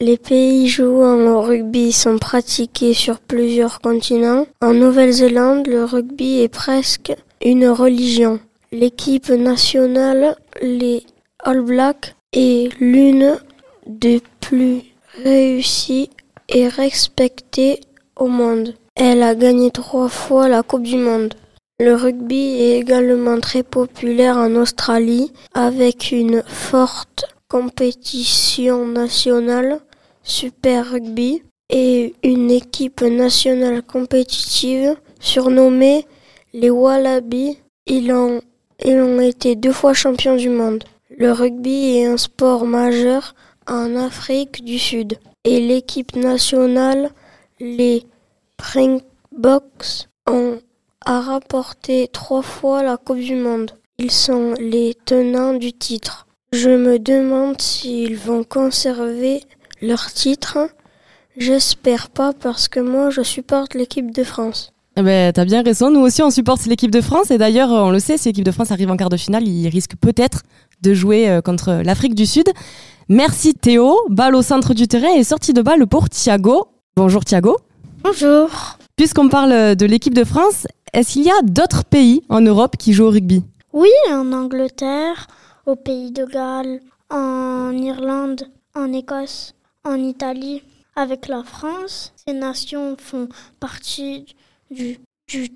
les 0.00 0.16
pays 0.16 0.66
jouant 0.66 1.20
au 1.26 1.42
rugby 1.42 1.92
sont 1.92 2.18
pratiqués 2.18 2.94
sur 2.94 3.20
plusieurs 3.20 3.80
continents. 3.80 4.46
En 4.62 4.72
Nouvelle-Zélande, 4.72 5.66
le 5.66 5.84
rugby 5.84 6.40
est 6.40 6.48
presque 6.48 7.12
une 7.44 7.68
religion. 7.68 8.40
L'équipe 8.72 9.28
nationale, 9.28 10.36
les 10.62 11.04
All 11.38 11.60
Blacks, 11.60 12.16
est 12.32 12.70
l'une 12.80 13.36
des 13.86 14.22
plus 14.40 14.82
réussies 15.22 16.10
et 16.48 16.66
respectées 16.66 17.80
au 18.16 18.26
monde. 18.26 18.74
Elle 18.96 19.22
a 19.22 19.34
gagné 19.34 19.70
trois 19.70 20.08
fois 20.08 20.48
la 20.48 20.62
Coupe 20.62 20.82
du 20.82 20.96
Monde. 20.96 21.34
Le 21.78 21.94
rugby 21.94 22.60
est 22.60 22.78
également 22.78 23.38
très 23.38 23.62
populaire 23.62 24.38
en 24.38 24.54
Australie 24.54 25.32
avec 25.54 26.12
une 26.12 26.42
forte 26.46 27.26
compétition 27.48 28.86
nationale, 28.86 29.80
Super 30.22 30.90
Rugby, 30.90 31.42
et 31.70 32.14
une 32.22 32.50
équipe 32.50 33.02
nationale 33.02 33.82
compétitive 33.82 34.96
surnommée 35.20 36.06
les 36.52 36.70
Wallabies. 36.70 37.58
Ils 37.86 38.12
ont, 38.12 38.40
ils 38.84 39.22
été 39.22 39.56
deux 39.56 39.72
fois 39.72 39.94
champions 39.94 40.36
du 40.36 40.48
monde. 40.48 40.84
Le 41.16 41.32
rugby 41.32 41.98
est 41.98 42.06
un 42.06 42.16
sport 42.16 42.64
majeur 42.66 43.34
en 43.66 43.94
Afrique 43.96 44.64
du 44.64 44.78
Sud 44.78 45.18
et 45.44 45.60
l'équipe 45.60 46.16
nationale, 46.16 47.10
les 47.60 48.04
Springboks, 48.60 50.08
ont 50.26 50.58
a 51.06 51.20
rapporté 51.20 52.08
trois 52.08 52.42
fois 52.42 52.82
la 52.82 52.96
Coupe 52.96 53.18
du 53.18 53.36
Monde. 53.36 53.72
Ils 53.98 54.10
sont 54.10 54.54
les 54.58 54.96
tenants 55.04 55.54
du 55.54 55.72
titre. 55.72 56.23
Je 56.54 56.70
me 56.70 57.00
demande 57.00 57.60
s'ils 57.60 58.16
vont 58.16 58.44
conserver 58.44 59.42
leur 59.82 60.12
titre. 60.12 60.58
J'espère 61.36 62.10
pas 62.10 62.32
parce 62.32 62.68
que 62.68 62.78
moi 62.78 63.10
je 63.10 63.22
supporte 63.22 63.74
l'équipe 63.74 64.12
de 64.14 64.22
France. 64.22 64.72
Eh 64.96 65.02
ben, 65.02 65.32
T'as 65.32 65.44
bien 65.44 65.64
raison. 65.64 65.90
Nous 65.90 65.98
aussi, 65.98 66.22
on 66.22 66.30
supporte 66.30 66.66
l'équipe 66.66 66.92
de 66.92 67.00
France. 67.00 67.32
Et 67.32 67.38
d'ailleurs, 67.38 67.70
on 67.70 67.90
le 67.90 67.98
sait, 67.98 68.18
si 68.18 68.28
l'équipe 68.28 68.44
de 68.44 68.52
France 68.52 68.70
arrive 68.70 68.88
en 68.88 68.96
quart 68.96 69.08
de 69.08 69.16
finale, 69.16 69.48
il 69.48 69.66
risque 69.66 69.96
peut-être 70.00 70.42
de 70.80 70.94
jouer 70.94 71.28
euh, 71.28 71.40
contre 71.40 71.82
l'Afrique 71.84 72.14
du 72.14 72.24
Sud. 72.24 72.48
Merci 73.08 73.54
Théo. 73.54 73.96
Balle 74.08 74.36
au 74.36 74.42
centre 74.42 74.74
du 74.74 74.86
terrain 74.86 75.12
et 75.16 75.24
sortie 75.24 75.54
de 75.54 75.60
balle 75.60 75.88
pour 75.88 76.08
Thiago. 76.08 76.68
Bonjour 76.94 77.24
Thiago. 77.24 77.56
Bonjour. 78.04 78.78
Puisqu'on 78.94 79.28
parle 79.28 79.74
de 79.74 79.86
l'équipe 79.86 80.14
de 80.14 80.22
France, 80.22 80.68
est-ce 80.92 81.14
qu'il 81.14 81.24
y 81.24 81.30
a 81.30 81.42
d'autres 81.42 81.82
pays 81.84 82.22
en 82.28 82.42
Europe 82.42 82.76
qui 82.78 82.92
jouent 82.92 83.06
au 83.06 83.10
rugby? 83.10 83.42
Oui, 83.72 83.90
en 84.12 84.32
Angleterre, 84.32 85.26
au 85.66 85.76
Pays 85.76 86.10
de 86.10 86.24
Galles, 86.24 86.80
en 87.10 87.72
Irlande, 87.72 88.50
en 88.74 88.92
Écosse, 88.92 89.54
en 89.84 89.96
Italie. 89.96 90.62
Avec 90.96 91.26
la 91.26 91.42
France, 91.42 92.12
ces 92.14 92.34
nations 92.34 92.96
font 92.96 93.28
partie 93.58 94.36
du, 94.70 94.98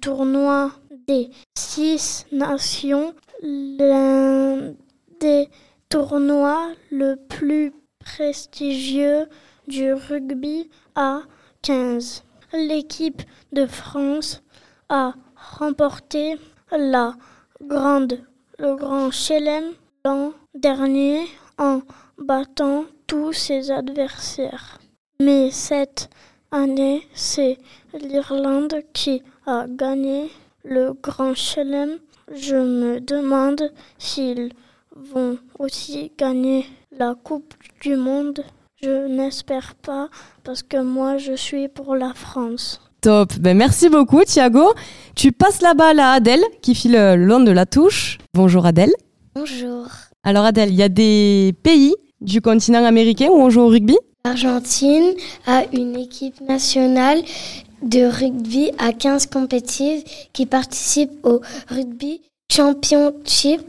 tournoi 0.01 0.73
des 1.07 1.31
six 1.57 2.27
nations, 2.33 3.15
l'un 3.43 4.75
des 5.21 5.49
tournois 5.89 6.73
le 6.91 7.15
plus 7.15 7.73
prestigieux 8.01 9.29
du 9.69 9.93
rugby 9.93 10.69
à 10.97 11.21
15. 11.63 12.25
L'équipe 12.53 13.23
de 13.53 13.67
France 13.67 14.43
a 14.89 15.15
remporté 15.37 16.37
la 16.73 17.15
grande, 17.63 18.21
le 18.59 18.75
grand 18.75 19.13
chelem 19.13 19.73
l'an 20.05 20.33
dernier 20.55 21.27
en 21.59 21.81
battant 22.19 22.85
tous 23.07 23.33
ses 23.33 23.71
adversaires. 23.71 24.79
Mais 25.21 25.51
cette 25.51 26.09
année, 26.51 27.03
c'est 27.15 27.59
l'Irlande 27.93 28.77
qui 28.93 29.23
a 29.47 29.67
gagné 29.69 30.31
le 30.65 30.93
grand 30.93 31.35
chelem. 31.35 31.99
Je 32.35 32.57
me 32.57 33.01
demande 33.01 33.73
s'ils 33.99 34.53
vont 34.95 35.39
aussi 35.59 36.13
gagner 36.17 36.67
la 36.97 37.15
Coupe 37.15 37.55
du 37.81 37.97
Monde. 37.97 38.45
Je 38.83 39.09
n'espère 39.09 39.75
pas 39.75 40.09
parce 40.45 40.63
que 40.63 40.81
moi 40.81 41.19
je 41.19 41.33
suis 41.33 41.69
pour 41.69 41.97
la 41.97 42.15
France. 42.15 42.81
Top. 43.01 43.33
Ben, 43.39 43.57
merci 43.57 43.89
beaucoup, 43.89 44.25
Thiago. 44.25 44.75
Tu 45.15 45.31
passes 45.33 45.63
la 45.63 45.75
balle 45.75 46.01
à 46.01 46.13
Adèle 46.13 46.43
qui 46.63 46.75
file 46.75 46.93
le 46.93 47.25
long 47.25 47.41
de 47.41 47.53
la 47.53 47.65
touche. 47.65 48.19
Bonjour 48.35 48.67
Adèle. 48.67 48.93
Bonjour. 49.39 49.87
Alors 50.25 50.45
Adèle, 50.45 50.71
il 50.71 50.75
y 50.75 50.83
a 50.83 50.89
des 50.89 51.55
pays 51.63 51.95
du 52.21 52.41
continent 52.41 52.85
américain 52.85 53.29
où 53.31 53.37
on 53.37 53.51
joue 53.51 53.61
au 53.61 53.69
rugby? 53.69 53.97
L'Argentine 54.25 55.13
a 55.47 55.63
une 55.73 55.97
équipe 55.97 56.41
nationale 56.41 57.23
de 57.83 58.05
rugby 58.05 58.73
à 58.79 58.93
15 58.93 59.27
compétitions 59.27 60.03
qui 60.33 60.45
participent 60.45 61.25
au 61.25 61.41
rugby 61.69 62.21
championship 62.51 63.63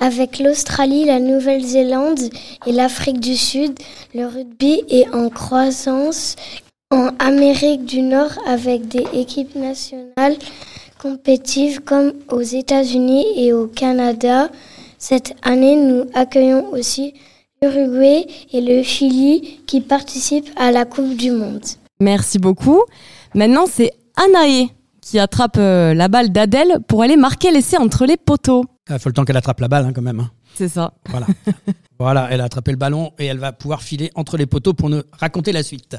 avec 0.00 0.38
l'Australie, 0.38 1.06
la 1.06 1.18
Nouvelle-Zélande 1.18 2.20
et 2.66 2.72
l'Afrique 2.72 3.20
du 3.20 3.36
Sud. 3.36 3.72
Le 4.14 4.26
rugby 4.26 4.82
est 4.90 5.08
en 5.14 5.30
croissance 5.30 6.36
en 6.90 7.08
Amérique 7.20 7.86
du 7.86 8.02
Nord 8.02 8.32
avec 8.46 8.86
des 8.88 9.06
équipes 9.14 9.54
nationales 9.54 10.36
compétitives 11.00 11.80
comme 11.80 12.12
aux 12.30 12.42
États-Unis 12.42 13.24
et 13.36 13.54
au 13.54 13.66
Canada. 13.66 14.50
Cette 14.98 15.34
année, 15.42 15.76
nous 15.76 16.04
accueillons 16.14 16.70
aussi 16.72 17.14
l'Uruguay 17.62 18.26
et 18.52 18.60
le 18.60 18.82
Chili 18.82 19.60
qui 19.66 19.80
participent 19.80 20.50
à 20.56 20.70
la 20.70 20.84
Coupe 20.84 21.16
du 21.16 21.30
Monde. 21.30 21.64
Merci 22.00 22.38
beaucoup. 22.38 22.82
Maintenant, 23.34 23.64
c'est 23.70 23.92
Anaé 24.16 24.68
qui 25.00 25.18
attrape 25.18 25.56
euh, 25.58 25.94
la 25.94 26.08
balle 26.08 26.30
d'Adèle 26.30 26.78
pour 26.88 27.02
aller 27.02 27.16
marquer 27.16 27.50
l'essai 27.50 27.76
entre 27.76 28.06
les 28.06 28.16
poteaux. 28.16 28.64
Il 28.90 28.98
faut 28.98 29.08
le 29.08 29.12
temps 29.14 29.24
qu'elle 29.24 29.36
attrape 29.36 29.60
la 29.60 29.68
balle 29.68 29.84
hein, 29.86 29.92
quand 29.94 30.02
même. 30.02 30.20
hein. 30.20 30.30
C'est 30.54 30.68
ça. 30.68 30.94
Voilà. 31.10 31.26
voilà, 31.98 32.28
elle 32.30 32.40
a 32.40 32.44
attrapé 32.44 32.70
le 32.70 32.76
ballon 32.76 33.12
et 33.18 33.26
elle 33.26 33.38
va 33.38 33.52
pouvoir 33.52 33.82
filer 33.82 34.10
entre 34.14 34.36
les 34.36 34.46
poteaux 34.46 34.72
pour 34.72 34.88
nous 34.88 35.02
raconter 35.12 35.52
la 35.52 35.62
suite. 35.62 35.96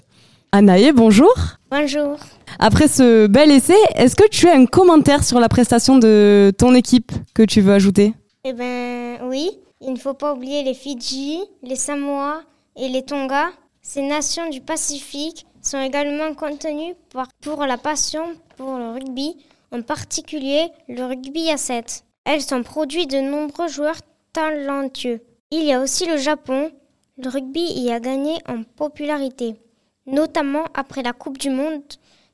Anaé, 0.52 0.92
bonjour. 0.94 1.34
Bonjour. 1.70 2.18
Après 2.60 2.88
ce 2.88 3.28
bel 3.28 3.52
essai, 3.52 3.76
est-ce 3.96 4.16
que 4.16 4.28
tu 4.30 4.48
as 4.48 4.56
un 4.56 4.66
commentaire 4.66 5.24
sur 5.24 5.40
la 5.40 5.50
prestation 5.50 6.00
de 6.00 6.52
ton 6.58 6.74
équipe 6.74 7.12
que 7.34 7.44
tu 7.44 7.62
veux 7.62 7.74
ajouter? 7.74 8.14
Eh 8.50 8.54
ben 8.54 9.20
oui, 9.24 9.60
il 9.82 9.92
ne 9.92 10.00
faut 10.00 10.14
pas 10.14 10.34
oublier 10.34 10.64
les 10.64 10.74
Fidji, 10.74 11.42
les 11.64 11.76
Samoa 11.76 12.44
et 12.78 12.88
les 12.88 13.04
Tonga. 13.04 13.50
Ces 13.82 14.02
nations 14.02 14.50
du 14.50 14.62
Pacifique 14.62 15.46
sont 15.62 15.82
également 15.82 16.34
contenues 16.34 16.96
pour 17.42 17.66
la 17.66 17.78
passion 17.78 18.24
pour 18.56 18.78
le 18.78 18.92
rugby, 18.92 19.36
en 19.74 19.82
particulier 19.82 20.70
le 20.88 21.04
rugby 21.04 21.50
à 21.50 21.58
7. 21.58 22.06
Elles 22.24 22.42
sont 22.42 22.64
produites 22.64 23.12
de 23.12 23.20
nombreux 23.20 23.68
joueurs 23.68 24.00
talentueux. 24.32 25.20
Il 25.52 25.64
y 25.64 25.74
a 25.74 25.82
aussi 25.82 26.06
le 26.06 26.16
Japon. 26.16 26.72
Le 27.18 27.28
rugby 27.28 27.66
y 27.82 27.92
a 27.92 28.00
gagné 28.00 28.38
en 28.48 28.64
popularité, 28.64 29.58
notamment 30.06 30.64
après 30.74 31.04
la 31.04 31.12
Coupe 31.12 31.38
du 31.38 31.50
Monde 31.50 31.84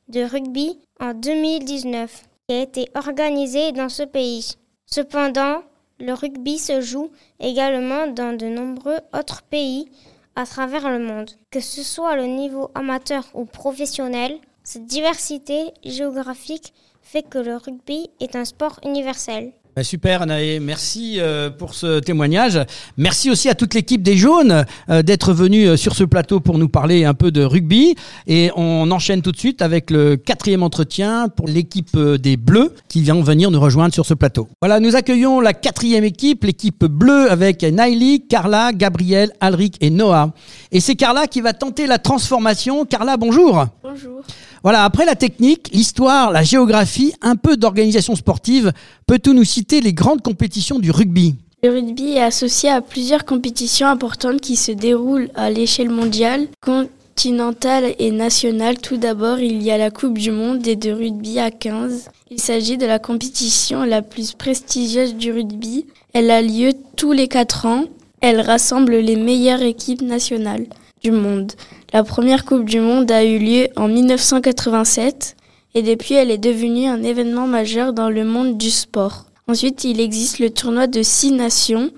de 0.06 0.22
rugby 0.22 0.78
en 1.00 1.12
2019, 1.12 2.22
qui 2.46 2.54
a 2.54 2.62
été 2.62 2.88
organisée 2.94 3.72
dans 3.72 3.88
ce 3.88 4.04
pays. 4.04 4.52
Cependant, 4.86 5.62
le 6.00 6.12
rugby 6.12 6.58
se 6.58 6.80
joue 6.80 7.10
également 7.40 8.06
dans 8.06 8.36
de 8.36 8.46
nombreux 8.46 8.98
autres 9.12 9.42
pays 9.42 9.88
à 10.36 10.44
travers 10.44 10.90
le 10.90 10.98
monde. 10.98 11.30
Que 11.50 11.60
ce 11.60 11.82
soit 11.82 12.16
le 12.16 12.26
niveau 12.26 12.70
amateur 12.74 13.24
ou 13.34 13.44
professionnel, 13.44 14.38
cette 14.64 14.86
diversité 14.86 15.72
géographique 15.84 16.72
fait 17.02 17.22
que 17.22 17.38
le 17.38 17.56
rugby 17.56 18.10
est 18.20 18.34
un 18.34 18.44
sport 18.44 18.80
universel. 18.84 19.52
Bah, 19.76 19.82
super 19.82 20.22
Anaé, 20.22 20.60
merci 20.60 21.16
euh, 21.18 21.50
pour 21.50 21.74
ce 21.74 21.98
témoignage. 21.98 22.60
Merci 22.96 23.28
aussi 23.28 23.48
à 23.48 23.56
toute 23.56 23.74
l'équipe 23.74 24.04
des 24.04 24.16
Jaunes 24.16 24.64
euh, 24.88 25.02
d'être 25.02 25.32
venue 25.32 25.66
euh, 25.66 25.76
sur 25.76 25.96
ce 25.96 26.04
plateau 26.04 26.38
pour 26.38 26.58
nous 26.58 26.68
parler 26.68 27.04
un 27.04 27.12
peu 27.12 27.32
de 27.32 27.42
rugby. 27.42 27.96
Et 28.28 28.52
on 28.54 28.88
enchaîne 28.92 29.20
tout 29.20 29.32
de 29.32 29.36
suite 29.36 29.62
avec 29.62 29.90
le 29.90 30.14
quatrième 30.14 30.62
entretien 30.62 31.28
pour 31.28 31.48
l'équipe 31.48 31.98
des 31.98 32.36
Bleus 32.36 32.72
qui 32.88 33.02
vient 33.02 33.20
venir 33.20 33.50
nous 33.50 33.58
rejoindre 33.58 33.92
sur 33.92 34.06
ce 34.06 34.14
plateau. 34.14 34.46
Voilà, 34.62 34.78
nous 34.78 34.94
accueillons 34.94 35.40
la 35.40 35.54
quatrième 35.54 36.04
équipe, 36.04 36.44
l'équipe 36.44 36.84
bleue 36.84 37.28
avec 37.28 37.64
Naili, 37.64 38.28
Carla, 38.28 38.72
Gabriel, 38.72 39.32
Alric 39.40 39.76
et 39.80 39.90
Noah. 39.90 40.34
Et 40.70 40.78
c'est 40.78 40.94
Carla 40.94 41.26
qui 41.26 41.40
va 41.40 41.52
tenter 41.52 41.88
la 41.88 41.98
transformation. 41.98 42.84
Carla, 42.84 43.16
bonjour. 43.16 43.66
Bonjour. 43.82 44.22
Voilà, 44.64 44.84
après 44.84 45.04
la 45.04 45.14
technique, 45.14 45.68
l'histoire, 45.74 46.30
la 46.30 46.42
géographie, 46.42 47.12
un 47.20 47.36
peu 47.36 47.58
d'organisation 47.58 48.16
sportive, 48.16 48.72
peux-tu 49.06 49.30
nous 49.30 49.44
citer 49.44 49.80
les 49.80 49.92
grandes 49.92 50.22
compétitions 50.22 50.78
du 50.78 50.90
rugby 50.90 51.36
Le 51.62 51.70
rugby 51.70 52.12
est 52.12 52.22
associé 52.22 52.70
à 52.70 52.80
plusieurs 52.80 53.24
compétitions 53.24 53.86
importantes 53.86 54.40
qui 54.40 54.56
se 54.56 54.72
déroulent 54.72 55.30
à 55.34 55.50
l'échelle 55.50 55.90
mondiale, 55.90 56.46
continentale 56.60 57.94
et 57.98 58.10
nationale. 58.10 58.78
Tout 58.78 58.96
d'abord, 58.96 59.38
il 59.38 59.62
y 59.62 59.70
a 59.70 59.78
la 59.78 59.90
Coupe 59.90 60.18
du 60.18 60.30
Monde 60.30 60.66
et 60.66 60.76
de 60.76 60.90
rugby 60.90 61.38
à 61.38 61.50
15. 61.50 62.10
Il 62.30 62.40
s'agit 62.40 62.78
de 62.78 62.86
la 62.86 62.98
compétition 62.98 63.84
la 63.84 64.02
plus 64.02 64.32
prestigieuse 64.32 65.14
du 65.14 65.32
rugby. 65.32 65.86
Elle 66.12 66.30
a 66.30 66.42
lieu 66.42 66.72
tous 66.96 67.12
les 67.12 67.28
4 67.28 67.66
ans. 67.66 67.84
Elle 68.20 68.40
rassemble 68.40 68.96
les 68.96 69.16
meilleures 69.16 69.62
équipes 69.62 70.02
nationales 70.02 70.66
du 71.02 71.10
monde. 71.10 71.52
La 71.92 72.02
première 72.02 72.44
Coupe 72.44 72.64
du 72.64 72.80
Monde 72.80 73.10
a 73.10 73.22
eu 73.24 73.38
lieu 73.38 73.68
en 73.76 73.86
1987 73.86 75.36
et 75.74 75.82
depuis 75.82 76.14
elle 76.14 76.30
est 76.30 76.38
devenue 76.38 76.86
un 76.86 77.02
événement 77.02 77.46
majeur 77.46 77.92
dans 77.92 78.10
le 78.10 78.24
monde 78.24 78.56
du 78.56 78.70
sport. 78.70 79.26
Ensuite, 79.46 79.84
il 79.84 80.00
existe 80.00 80.38
le 80.38 80.50
tournoi 80.50 80.86
de 80.86 81.02
six 81.02 81.32
nations. 81.32 81.90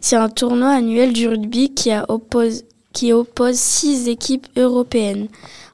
C'est 0.00 0.16
un 0.16 0.28
tournoi 0.28 0.70
annuel 0.70 1.12
du 1.12 1.28
rugby 1.28 1.72
qui, 1.72 1.92
oppose 3.12 3.54
six 3.54 4.08
équipes 4.08 4.46
européennes. 4.56 5.28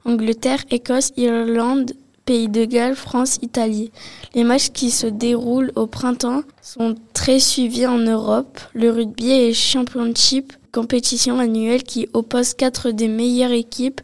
Angleterre, 0.04 0.62
Écosse, 0.70 1.12
Irlande, 1.16 1.92
Pays 2.26 2.48
de 2.48 2.64
Galles, 2.64 2.96
France, 2.96 3.38
Italie. 3.42 3.90
Les 4.34 4.44
matchs 4.44 4.70
qui 4.70 4.90
se 4.90 5.06
déroulent 5.06 5.72
au 5.76 5.86
printemps 5.86 6.42
sont 6.60 6.94
très 7.12 7.40
suivis 7.40 7.86
en 7.86 7.98
Europe. 7.98 8.60
Le 8.74 8.90
rugby 8.90 9.30
est 9.30 9.52
championship, 9.52 10.52
compétition 10.72 11.38
annuelle 11.38 11.82
qui 11.82 12.08
oppose 12.12 12.54
quatre 12.54 12.90
des 12.90 13.08
meilleures 13.08 13.52
équipes 13.52 14.00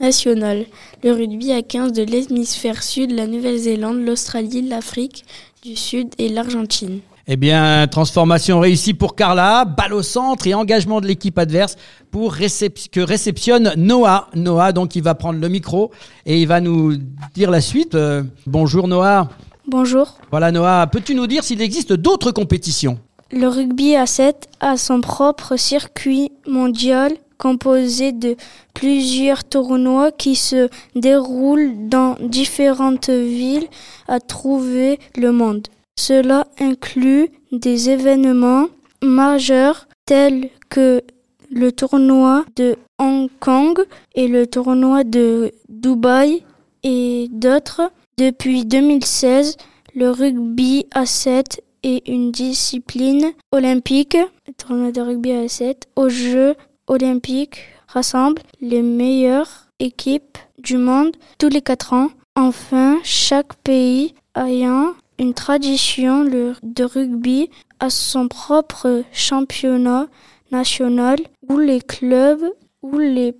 nationales. 0.00 0.66
Le 1.02 1.12
rugby 1.12 1.52
à 1.52 1.62
15 1.62 1.92
de 1.92 2.02
l'hémisphère 2.02 2.82
sud, 2.82 3.10
la 3.12 3.26
Nouvelle-Zélande, 3.26 3.98
l'Australie, 4.04 4.62
l'Afrique 4.62 5.24
du 5.62 5.76
Sud 5.76 6.08
et 6.18 6.28
l'Argentine. 6.28 7.00
Eh 7.28 7.36
bien, 7.36 7.88
transformation 7.88 8.60
réussie 8.60 8.94
pour 8.94 9.16
Carla, 9.16 9.64
balle 9.64 9.94
au 9.94 10.02
centre 10.02 10.46
et 10.46 10.54
engagement 10.54 11.00
de 11.00 11.08
l'équipe 11.08 11.36
adverse 11.38 11.74
pour 12.12 12.34
récep- 12.34 12.88
que 12.88 13.00
réceptionne 13.00 13.72
Noah. 13.76 14.28
Noah, 14.36 14.70
donc, 14.72 14.94
il 14.94 15.02
va 15.02 15.16
prendre 15.16 15.40
le 15.40 15.48
micro 15.48 15.90
et 16.24 16.40
il 16.40 16.46
va 16.46 16.60
nous 16.60 16.94
dire 17.34 17.50
la 17.50 17.60
suite. 17.60 17.96
Euh, 17.96 18.22
bonjour 18.46 18.86
Noah. 18.86 19.28
Bonjour. 19.66 20.16
Voilà 20.30 20.52
Noah, 20.52 20.86
peux-tu 20.86 21.16
nous 21.16 21.26
dire 21.26 21.42
s'il 21.42 21.60
existe 21.60 21.92
d'autres 21.92 22.30
compétitions? 22.30 23.00
Le 23.32 23.48
rugby 23.48 23.96
à 23.96 24.06
7 24.06 24.46
a 24.60 24.76
son 24.76 25.00
propre 25.00 25.56
circuit 25.56 26.30
mondial 26.46 27.10
composé 27.38 28.12
de 28.12 28.36
plusieurs 28.74 29.44
tournois 29.44 30.12
qui 30.12 30.36
se 30.36 30.68
déroulent 30.94 31.88
dans 31.88 32.16
différentes 32.20 33.10
villes 33.10 33.68
à 34.08 34.20
trouver 34.20 34.98
le 35.16 35.32
monde. 35.32 35.66
Cela 35.98 36.46
inclut 36.60 37.30
des 37.52 37.90
événements 37.90 38.66
majeurs 39.02 39.88
tels 40.04 40.50
que 40.68 41.02
le 41.50 41.72
tournoi 41.72 42.44
de 42.56 42.76
Hong 42.98 43.28
Kong 43.40 43.78
et 44.14 44.28
le 44.28 44.46
tournoi 44.46 45.04
de 45.04 45.52
Dubaï 45.68 46.42
et 46.82 47.28
d'autres. 47.30 47.90
Depuis 48.18 48.64
2016, 48.64 49.56
le 49.94 50.10
rugby 50.10 50.86
à 50.92 51.06
7 51.06 51.62
est 51.82 52.08
une 52.08 52.32
discipline 52.32 53.32
olympique. 53.52 54.16
Le 54.46 54.52
tournoi 54.54 54.92
de 54.92 55.00
rugby 55.00 55.32
à 55.32 55.48
7 55.48 55.88
aux 55.96 56.08
Jeux 56.08 56.54
olympiques 56.86 57.64
rassemble 57.88 58.42
les 58.60 58.82
meilleures 58.82 59.68
équipes 59.78 60.38
du 60.58 60.76
monde 60.76 61.16
tous 61.38 61.48
les 61.48 61.62
4 61.62 61.92
ans. 61.92 62.10
Enfin, 62.34 62.98
chaque 63.02 63.54
pays 63.56 64.14
ayant 64.36 64.94
une 65.18 65.34
tradition 65.34 66.24
de 66.24 66.84
rugby 66.84 67.48
a 67.80 67.90
son 67.90 68.28
propre 68.28 69.02
championnat 69.12 70.06
national 70.50 71.18
où 71.48 71.58
les 71.58 71.80
clubs 71.80 72.44
ou 72.82 72.98
les 72.98 73.32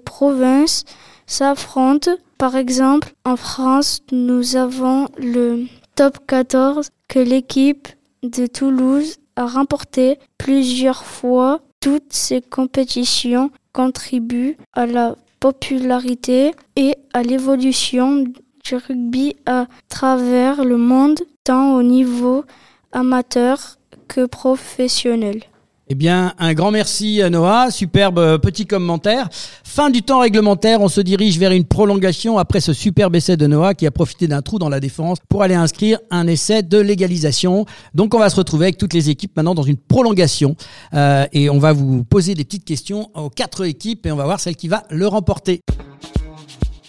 provinces 0.00 0.84
s'affrontent. 1.26 2.12
Par 2.38 2.56
exemple, 2.56 3.12
en 3.24 3.36
France, 3.36 4.02
nous 4.12 4.56
avons 4.56 5.08
le 5.16 5.64
top 5.94 6.18
14 6.26 6.90
que 7.08 7.18
l'équipe 7.18 7.88
de 8.22 8.46
Toulouse 8.46 9.16
a 9.36 9.46
remporté 9.46 10.18
plusieurs 10.38 11.04
fois. 11.04 11.60
Toutes 11.84 12.14
ces 12.14 12.40
compétitions 12.40 13.50
contribuent 13.74 14.56
à 14.72 14.86
la 14.86 15.16
popularité 15.38 16.52
et 16.76 16.94
à 17.12 17.22
l'évolution 17.22 18.24
du 18.64 18.74
rugby 18.74 19.36
à 19.44 19.66
travers 19.90 20.64
le 20.64 20.78
monde, 20.78 21.20
tant 21.44 21.74
au 21.74 21.82
niveau 21.82 22.46
amateur 22.92 23.76
que 24.08 24.24
professionnel. 24.24 25.42
Eh 25.86 25.94
bien, 25.94 26.32
un 26.38 26.54
grand 26.54 26.70
merci 26.70 27.20
à 27.20 27.28
Noah, 27.28 27.70
superbe 27.70 28.18
euh, 28.18 28.38
petit 28.38 28.64
commentaire. 28.64 29.28
Fin 29.64 29.90
du 29.90 30.00
temps 30.02 30.20
réglementaire, 30.20 30.80
on 30.80 30.88
se 30.88 31.02
dirige 31.02 31.38
vers 31.38 31.52
une 31.52 31.66
prolongation 31.66 32.38
après 32.38 32.60
ce 32.60 32.72
superbe 32.72 33.14
essai 33.16 33.36
de 33.36 33.46
Noah 33.46 33.74
qui 33.74 33.86
a 33.86 33.90
profité 33.90 34.26
d'un 34.26 34.40
trou 34.40 34.58
dans 34.58 34.70
la 34.70 34.80
défense 34.80 35.18
pour 35.28 35.42
aller 35.42 35.54
inscrire 35.54 35.98
un 36.10 36.26
essai 36.26 36.62
de 36.62 36.78
légalisation. 36.78 37.66
Donc 37.92 38.14
on 38.14 38.18
va 38.18 38.30
se 38.30 38.36
retrouver 38.36 38.66
avec 38.66 38.78
toutes 38.78 38.94
les 38.94 39.10
équipes 39.10 39.36
maintenant 39.36 39.54
dans 39.54 39.62
une 39.62 39.76
prolongation 39.76 40.56
Euh, 40.94 41.26
et 41.32 41.50
on 41.50 41.58
va 41.58 41.72
vous 41.72 42.04
poser 42.04 42.34
des 42.34 42.44
petites 42.44 42.64
questions 42.64 43.10
aux 43.14 43.28
quatre 43.28 43.64
équipes 43.66 44.06
et 44.06 44.12
on 44.12 44.16
va 44.16 44.24
voir 44.24 44.40
celle 44.40 44.56
qui 44.56 44.68
va 44.68 44.84
le 44.90 45.06
remporter. 45.06 45.60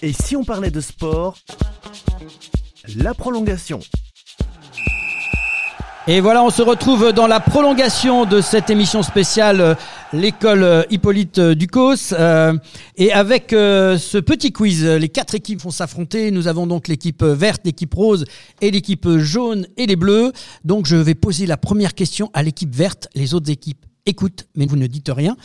Et 0.01 0.13
si 0.13 0.35
on 0.35 0.43
parlait 0.43 0.71
de 0.71 0.81
sport 0.81 1.37
La 2.95 3.13
prolongation. 3.13 3.79
Et 6.07 6.19
voilà, 6.19 6.43
on 6.43 6.51
se 6.51 6.61
retrouve 6.61 7.13
dans 7.13 7.25
la 7.25 7.39
prolongation 7.39 8.25
de 8.25 8.39
cette 8.39 8.69
émission 8.69 9.01
spéciale 9.01 9.59
euh, 9.59 9.73
l'école 10.13 10.61
euh, 10.61 10.83
Hippolyte 10.91 11.39
euh, 11.39 11.55
Ducos. 11.55 12.13
Euh, 12.13 12.53
et 12.95 13.11
avec 13.11 13.53
euh, 13.53 13.97
ce 13.97 14.19
petit 14.19 14.51
quiz, 14.51 14.85
les 14.85 15.09
quatre 15.09 15.33
équipes 15.33 15.63
vont 15.63 15.71
s'affronter. 15.71 16.29
Nous 16.29 16.47
avons 16.47 16.67
donc 16.67 16.89
l'équipe 16.89 17.23
verte, 17.23 17.61
l'équipe 17.65 17.91
rose 17.91 18.25
et 18.61 18.69
l'équipe 18.69 19.17
jaune 19.17 19.65
et 19.77 19.87
les 19.87 19.95
bleus. 19.95 20.31
Donc 20.63 20.85
je 20.85 20.95
vais 20.95 21.15
poser 21.15 21.47
la 21.47 21.57
première 21.57 21.95
question 21.95 22.29
à 22.35 22.43
l'équipe 22.43 22.75
verte. 22.75 23.07
Les 23.15 23.33
autres 23.33 23.49
équipes 23.49 23.83
écoutent, 24.05 24.45
mais 24.55 24.67
vous 24.67 24.75
ne 24.77 24.85
dites 24.85 25.09
rien. 25.09 25.35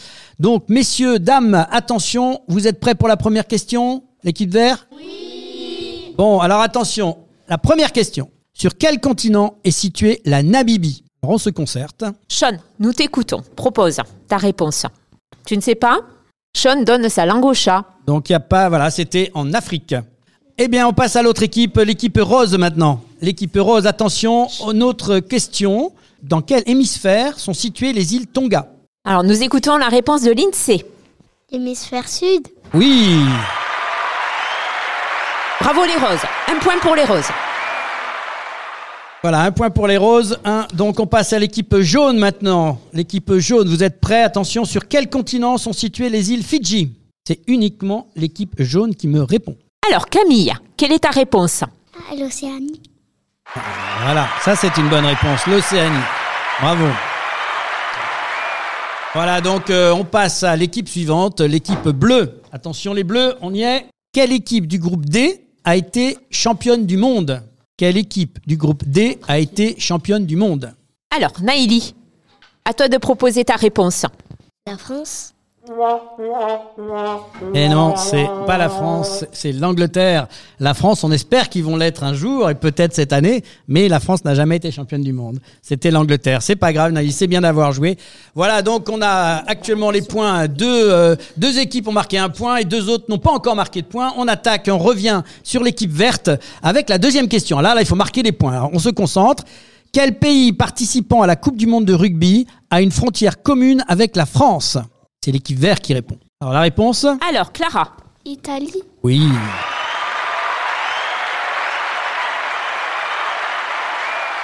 Donc 0.41 0.69
messieurs, 0.69 1.19
dames, 1.19 1.67
attention, 1.71 2.43
vous 2.49 2.69
êtes 2.69 2.81
prêts 2.81 2.95
pour 2.95 3.09
la 3.09 3.17
première 3.17 3.47
question 3.47 4.05
L'équipe 4.25 4.53
verte? 4.53 4.87
Oui. 4.95 6.13
Bon, 6.19 6.41
alors 6.41 6.61
attention, 6.61 7.17
la 7.49 7.57
première 7.57 7.93
question. 7.93 8.31
Sur 8.61 8.77
quel 8.77 9.01
continent 9.01 9.55
est 9.65 9.71
située 9.71 10.21
la 10.27 10.43
Namibie? 10.43 11.03
On 11.23 11.39
se 11.39 11.49
concerte. 11.49 12.05
Sean, 12.29 12.59
nous 12.79 12.93
t'écoutons. 12.93 13.43
Propose 13.57 14.03
ta 14.29 14.37
réponse. 14.37 14.85
Tu 15.47 15.57
ne 15.57 15.63
sais 15.63 15.75
pas? 15.75 16.01
Sean 16.55 16.83
donne 16.83 17.09
sa 17.09 17.25
langue 17.25 17.47
au 17.47 17.55
chat. 17.55 17.87
Donc 18.07 18.29
il 18.29 18.33
n'y 18.33 18.37
a 18.37 18.41
pas, 18.41 18.69
voilà, 18.69 18.91
c'était 18.91 19.31
en 19.33 19.55
Afrique. 19.55 19.95
Eh 20.59 20.69
bien, 20.69 20.87
on 20.87 20.93
passe 20.93 21.17
à 21.17 21.23
l'autre 21.23 21.43
équipe, 21.43 21.79
l'équipe 21.79 22.19
rose 22.21 22.55
maintenant. 22.59 23.01
L'équipe 23.23 23.57
rose, 23.59 23.87
attention, 23.87 24.49
une 24.71 24.83
autre 24.83 25.21
question. 25.21 25.93
Dans 26.23 26.43
quel 26.43 26.63
hémisphère 26.67 27.39
sont 27.39 27.55
situées 27.55 27.95
les 27.95 28.15
îles 28.15 28.27
Tonga? 28.27 28.69
Alors, 29.07 29.25
nous 29.25 29.43
écoutons 29.43 29.79
la 29.79 29.89
réponse 29.89 30.21
de 30.21 30.33
l'INSEE. 30.33 30.85
L'hémisphère 31.51 32.07
sud. 32.07 32.47
Oui, 32.75 33.25
Bravo 35.63 35.85
les 35.85 35.95
roses. 35.95 36.25
Un 36.49 36.59
point 36.59 36.79
pour 36.81 36.95
les 36.95 37.05
roses. 37.05 37.31
Voilà, 39.23 39.43
un 39.43 39.53
point 39.53 39.71
pour 39.71 39.87
les 39.87 39.97
roses. 39.97 40.39
Un. 40.45 40.67
Donc 40.75 40.99
on 41.01 41.07
passe 41.07 41.33
à 41.33 41.39
l'équipe 41.39 41.77
jaune 41.81 42.19
maintenant. 42.19 42.81
L'équipe 42.93 43.33
jaune, 43.35 43.69
vous 43.69 43.83
êtes 43.83 44.01
prêts? 44.01 44.23
Attention, 44.23 44.65
sur 44.65 44.89
quel 44.89 45.11
continent 45.11 45.59
sont 45.59 45.73
situées 45.73 46.09
les 46.09 46.33
îles 46.33 46.43
Fidji? 46.45 46.95
C'est 47.27 47.41
uniquement 47.47 48.09
l'équipe 48.17 48.61
jaune 48.63 48.95
qui 48.95 49.07
me 49.07 49.23
répond. 49.23 49.57
Alors, 49.89 50.09
Camille, 50.09 50.53
quelle 50.77 50.93
est 50.93 51.01
ta 51.01 51.11
réponse? 51.11 51.63
Ah, 51.63 52.15
L'Océanie. 52.19 52.81
Voilà, 54.03 54.29
ça 54.43 54.57
c'est 54.57 54.77
une 54.77 54.89
bonne 54.89 55.05
réponse. 55.05 55.47
L'Océanie. 55.47 56.05
Bravo. 56.61 56.87
Voilà, 59.13 59.41
donc 59.41 59.71
euh, 59.71 59.93
on 59.93 60.05
passe 60.05 60.45
à 60.45 60.55
l'équipe 60.57 60.89
suivante, 60.89 61.41
l'équipe 61.41 61.89
bleue. 61.89 62.41
Attention 62.53 62.95
les 62.95 63.03
bleus, 63.05 63.35
on 63.43 63.53
y 63.53 63.63
est. 63.63 63.87
Quelle 64.13 64.33
équipe 64.33 64.67
du 64.67 64.79
groupe 64.79 65.05
D 65.05 65.45
a 65.65 65.77
été 65.77 66.17
championne 66.31 66.87
du 66.87 66.97
monde? 66.97 67.43
Quelle 67.81 67.97
équipe 67.97 68.39
du 68.47 68.59
groupe 68.59 68.85
D 68.87 69.19
a 69.27 69.39
été 69.39 69.81
championne 69.81 70.27
du 70.27 70.37
monde? 70.37 70.75
Alors, 71.17 71.33
Naïli, 71.41 71.95
à 72.67 72.75
toi 72.75 72.91
de 72.91 72.99
proposer 72.99 73.43
ta 73.43 73.57
réponse. 73.57 74.05
La 74.67 74.77
France. 74.77 75.33
Eh 77.55 77.69
non, 77.69 77.95
c'est 77.95 78.27
pas 78.47 78.57
la 78.57 78.71
France, 78.71 79.27
c'est 79.31 79.53
l'Angleterre. 79.53 80.27
La 80.59 80.73
France, 80.73 81.05
on 81.05 81.13
espère 81.13 81.51
qu'ils 81.51 81.65
vont 81.65 81.77
l'être 81.77 82.03
un 82.03 82.15
jour 82.15 82.49
et 82.49 82.55
peut-être 82.55 82.95
cette 82.95 83.13
année, 83.13 83.45
mais 83.69 83.89
la 83.89 84.01
France 84.01 84.25
n'a 84.25 84.35
jamais 84.35 84.57
été 84.57 84.71
championne 84.71 85.03
du 85.03 85.13
monde. 85.13 85.39
C'était 85.61 85.91
l'Angleterre. 85.91 86.41
C'est 86.41 86.57
pas 86.57 86.73
grave, 86.73 86.93
Naïs, 86.93 87.15
c'est 87.15 87.27
bien 87.27 87.43
d'avoir 87.43 87.73
joué. 87.73 87.99
Voilà, 88.35 88.63
donc 88.63 88.89
on 88.89 89.03
a 89.03 89.45
actuellement 89.47 89.91
les 89.91 90.01
points. 90.01 90.49
Deux, 90.49 90.91
euh, 90.91 91.15
deux 91.37 91.59
équipes 91.59 91.89
ont 91.89 91.93
marqué 91.93 92.17
un 92.17 92.31
point 92.31 92.57
et 92.57 92.65
deux 92.65 92.89
autres 92.89 93.05
n'ont 93.09 93.19
pas 93.19 93.33
encore 93.33 93.55
marqué 93.55 93.83
de 93.83 93.87
points. 93.87 94.15
On 94.17 94.29
attaque, 94.29 94.69
on 94.73 94.79
revient 94.79 95.23
sur 95.43 95.63
l'équipe 95.63 95.93
verte 95.93 96.31
avec 96.63 96.89
la 96.89 96.97
deuxième 96.97 97.29
question. 97.29 97.61
Là, 97.61 97.75
là, 97.75 97.83
il 97.83 97.87
faut 97.87 97.97
marquer 97.97 98.23
les 98.23 98.33
points. 98.33 98.71
On 98.73 98.79
se 98.79 98.89
concentre. 98.89 99.45
Quel 99.93 100.19
pays 100.19 100.53
participant 100.53 101.21
à 101.21 101.27
la 101.27 101.37
Coupe 101.37 101.57
du 101.57 101.67
Monde 101.67 101.85
de 101.85 101.95
rugby 101.95 102.47
a 102.71 102.81
une 102.81 102.93
frontière 102.93 103.43
commune 103.43 103.85
avec 103.89 104.17
la 104.17 104.25
France? 104.25 104.79
C'est 105.23 105.33
l'équipe 105.33 105.59
verte 105.59 105.83
qui 105.83 105.93
répond. 105.93 106.17
Alors 106.41 106.55
la 106.55 106.61
réponse 106.61 107.07
Alors, 107.29 107.53
Clara, 107.53 107.93
Italie. 108.25 108.73
oui. 109.03 109.23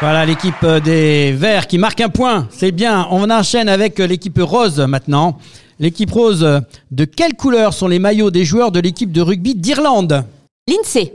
Voilà 0.00 0.26
l'équipe 0.26 0.64
des 0.84 1.32
Verts 1.32 1.66
qui 1.66 1.78
marque 1.78 2.02
un 2.02 2.10
point. 2.10 2.46
C'est 2.50 2.70
bien. 2.70 3.08
On 3.10 3.30
enchaîne 3.30 3.70
avec 3.70 3.98
l'équipe 3.98 4.38
rose 4.42 4.78
maintenant. 4.80 5.38
L'équipe 5.78 6.10
rose, 6.10 6.46
de 6.90 7.04
quelle 7.06 7.32
couleur 7.34 7.72
sont 7.72 7.88
les 7.88 7.98
maillots 7.98 8.30
des 8.30 8.44
joueurs 8.44 8.70
de 8.72 8.80
l'équipe 8.80 9.10
de 9.10 9.22
rugby 9.22 9.54
d'Irlande? 9.54 10.24
l'INSEE. 10.68 11.14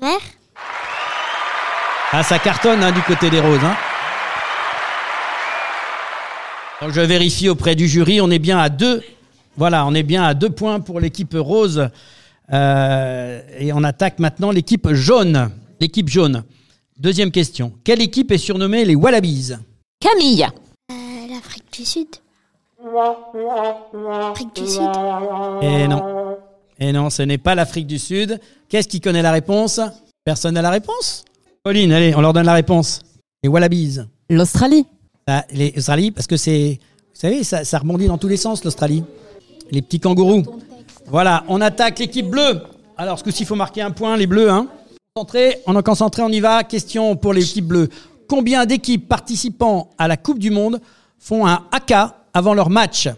Vert. 0.00 0.18
Ah, 2.12 2.22
ça 2.22 2.38
cartonne 2.38 2.82
hein, 2.82 2.92
du 2.92 3.02
côté 3.02 3.28
des 3.28 3.40
roses. 3.40 3.62
hein. 3.62 3.76
Donc 6.80 6.92
je 6.92 7.00
vérifie 7.00 7.48
auprès 7.48 7.74
du 7.74 7.88
jury. 7.88 8.20
On 8.20 8.30
est 8.30 8.38
bien 8.38 8.58
à 8.58 8.68
deux. 8.68 9.02
Voilà, 9.56 9.84
on 9.86 9.94
est 9.94 10.02
bien 10.04 10.22
à 10.22 10.34
deux 10.34 10.50
points 10.50 10.80
pour 10.80 11.00
l'équipe 11.00 11.34
rose. 11.36 11.88
Euh, 12.52 13.40
et 13.58 13.72
on 13.72 13.82
attaque 13.82 14.18
maintenant 14.20 14.50
l'équipe 14.50 14.88
jaune. 14.92 15.50
L'équipe 15.80 16.08
jaune. 16.08 16.44
Deuxième 16.98 17.30
question. 17.30 17.72
Quelle 17.84 18.00
équipe 18.00 18.30
est 18.30 18.38
surnommée 18.38 18.84
les 18.84 18.94
Wallabies? 18.94 19.52
Camille, 20.00 20.46
Euh, 20.90 20.94
L'Afrique 21.34 21.64
du 21.72 21.84
Sud. 21.84 22.08
L'Afrique 22.84 24.54
du 24.54 24.66
Sud. 24.66 24.82
Et 25.62 25.88
non. 25.88 26.36
Et 26.80 26.92
non, 26.92 27.10
ce 27.10 27.22
n'est 27.22 27.38
pas 27.38 27.56
l'Afrique 27.56 27.88
du 27.88 27.98
Sud. 27.98 28.40
Qu'est-ce 28.68 28.86
qui 28.88 29.00
connaît 29.00 29.22
la 29.22 29.32
réponse? 29.32 29.80
Personne 30.24 30.54
n'a 30.54 30.62
la 30.62 30.70
réponse? 30.70 31.24
Pauline, 31.64 31.92
allez, 31.92 32.14
on 32.14 32.20
leur 32.20 32.32
donne 32.32 32.46
la 32.46 32.54
réponse. 32.54 33.00
Les 33.42 33.48
Wallabies. 33.48 33.98
L'Australie. 34.30 34.86
Ah, 35.30 35.44
les 35.52 35.72
parce 36.10 36.26
que 36.26 36.38
c'est. 36.38 36.78
Vous 37.14 37.20
savez, 37.20 37.44
ça, 37.44 37.78
rebondit 37.78 38.06
dans 38.06 38.16
tous 38.16 38.28
les 38.28 38.38
sens, 38.38 38.64
l'Australie. 38.64 39.04
Les 39.70 39.82
petits 39.82 40.00
kangourous. 40.00 40.42
Voilà, 41.06 41.44
on 41.48 41.60
attaque 41.60 41.98
l'équipe 41.98 42.26
bleue. 42.26 42.62
Alors, 42.96 43.18
ce 43.18 43.24
coup-ci, 43.24 43.42
il 43.42 43.46
faut 43.46 43.54
marquer 43.54 43.82
un 43.82 43.90
point, 43.90 44.16
les 44.16 44.26
bleus. 44.26 44.50
Hein. 44.50 44.68
Concentré, 45.14 45.58
on 45.66 45.78
est 45.78 45.82
concentré, 45.82 46.22
on 46.22 46.30
y 46.30 46.40
va. 46.40 46.64
Question 46.64 47.14
pour 47.16 47.34
l'équipe 47.34 47.66
bleue. 47.66 47.90
Combien 48.26 48.64
d'équipes 48.64 49.06
participant 49.06 49.90
à 49.98 50.08
la 50.08 50.16
Coupe 50.16 50.38
du 50.38 50.50
Monde 50.50 50.80
font 51.18 51.46
un 51.46 51.66
AK 51.72 51.92
avant 52.32 52.54
leur 52.54 52.70
match? 52.70 53.08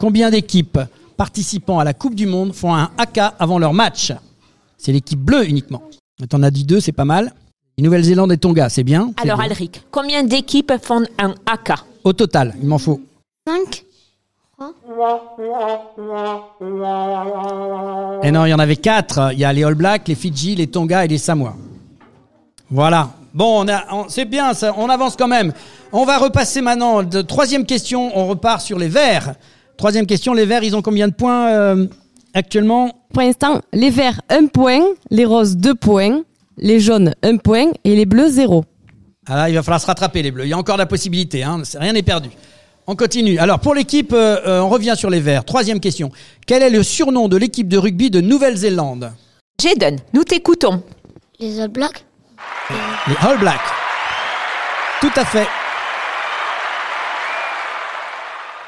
Combien 0.00 0.30
d'équipes 0.30 0.80
participant 1.16 1.78
à 1.78 1.84
la 1.84 1.94
Coupe 1.94 2.16
du 2.16 2.26
Monde 2.26 2.52
font 2.52 2.74
un 2.74 2.90
AK 2.98 3.20
avant 3.38 3.60
leur 3.60 3.74
match? 3.74 4.12
C'est 4.76 4.90
l'équipe 4.90 5.20
bleue 5.20 5.48
uniquement. 5.48 5.82
T'en 6.28 6.42
as 6.42 6.50
dit 6.50 6.64
deux, 6.64 6.80
c'est 6.80 6.92
pas 6.92 7.04
mal. 7.04 7.32
Nouvelle-Zélande 7.82 8.32
et 8.32 8.38
Tonga, 8.38 8.68
c'est 8.68 8.84
bien? 8.84 9.12
alors 9.22 9.38
bien. 9.38 9.46
Alric, 9.46 9.82
combien 9.90 10.22
d'équipes 10.22 10.72
font 10.82 11.02
un 11.18 11.34
AK 11.46 11.72
Au 12.04 12.12
total, 12.12 12.54
il 12.62 12.68
m'en 12.68 12.78
faut. 12.78 13.00
5. 13.46 13.84
Et 18.22 18.30
non, 18.30 18.46
il 18.46 18.50
y 18.50 18.54
en 18.54 18.58
avait 18.58 18.76
quatre. 18.76 19.32
Il 19.32 19.38
y 19.40 19.44
a 19.44 19.52
les 19.52 19.64
All 19.64 19.74
Blacks, 19.74 20.06
les 20.08 20.14
Fidji, 20.14 20.54
les 20.54 20.68
Tonga 20.68 21.04
et 21.04 21.08
les 21.08 21.18
Samoa. 21.18 21.54
Voilà. 22.70 23.10
Bon, 23.34 23.66
on 23.90 24.08
c'est 24.08 24.24
bien, 24.26 24.54
ça, 24.54 24.72
on 24.78 24.88
avance 24.88 25.16
quand 25.16 25.26
même. 25.26 25.52
On 25.92 26.04
va 26.04 26.18
repasser 26.18 26.60
maintenant. 26.60 27.02
De 27.02 27.20
troisième 27.22 27.66
question, 27.66 28.16
on 28.16 28.26
repart 28.26 28.60
sur 28.60 28.78
les 28.78 28.88
Verts. 28.88 29.34
Troisième 29.76 30.06
question, 30.06 30.32
les 30.34 30.46
Verts, 30.46 30.62
ils 30.62 30.76
ont 30.76 30.82
combien 30.82 31.08
de 31.08 31.14
points 31.14 31.48
euh, 31.48 31.86
actuellement? 32.32 32.92
Pour 33.12 33.22
l'instant, 33.22 33.60
les 33.72 33.90
verts, 33.90 34.20
un 34.28 34.46
point. 34.46 34.80
Les 35.10 35.24
roses, 35.24 35.56
deux 35.56 35.74
points. 35.74 36.22
Les 36.56 36.80
jaunes, 36.80 37.14
un 37.22 37.36
point. 37.36 37.72
Et 37.84 37.96
les 37.96 38.06
bleus, 38.06 38.28
zéro. 38.28 38.64
Ah 39.26 39.36
là, 39.36 39.48
il 39.48 39.54
va 39.54 39.62
falloir 39.62 39.80
se 39.80 39.86
rattraper 39.86 40.22
les 40.22 40.30
Bleus. 40.30 40.44
Il 40.44 40.50
y 40.50 40.52
a 40.52 40.58
encore 40.58 40.76
de 40.76 40.82
la 40.82 40.86
possibilité. 40.86 41.42
Hein. 41.42 41.62
Rien 41.78 41.92
n'est 41.92 42.02
perdu. 42.02 42.28
On 42.86 42.94
continue. 42.94 43.38
Alors 43.38 43.60
pour 43.60 43.74
l'équipe, 43.74 44.12
euh, 44.12 44.38
euh, 44.46 44.60
on 44.60 44.68
revient 44.68 44.94
sur 44.96 45.08
les 45.08 45.20
Verts. 45.20 45.44
Troisième 45.44 45.80
question. 45.80 46.10
Quel 46.46 46.62
est 46.62 46.68
le 46.68 46.82
surnom 46.82 47.28
de 47.28 47.36
l'équipe 47.38 47.68
de 47.68 47.78
rugby 47.78 48.10
de 48.10 48.20
Nouvelle-Zélande? 48.20 49.12
Jaden, 49.62 49.98
nous 50.12 50.24
t'écoutons. 50.24 50.82
Les 51.40 51.60
All 51.60 51.68
Blacks? 51.68 52.04
Les 53.08 53.16
All 53.26 53.38
Blacks. 53.38 53.60
Tout 55.00 55.12
à 55.16 55.24
fait. 55.24 55.46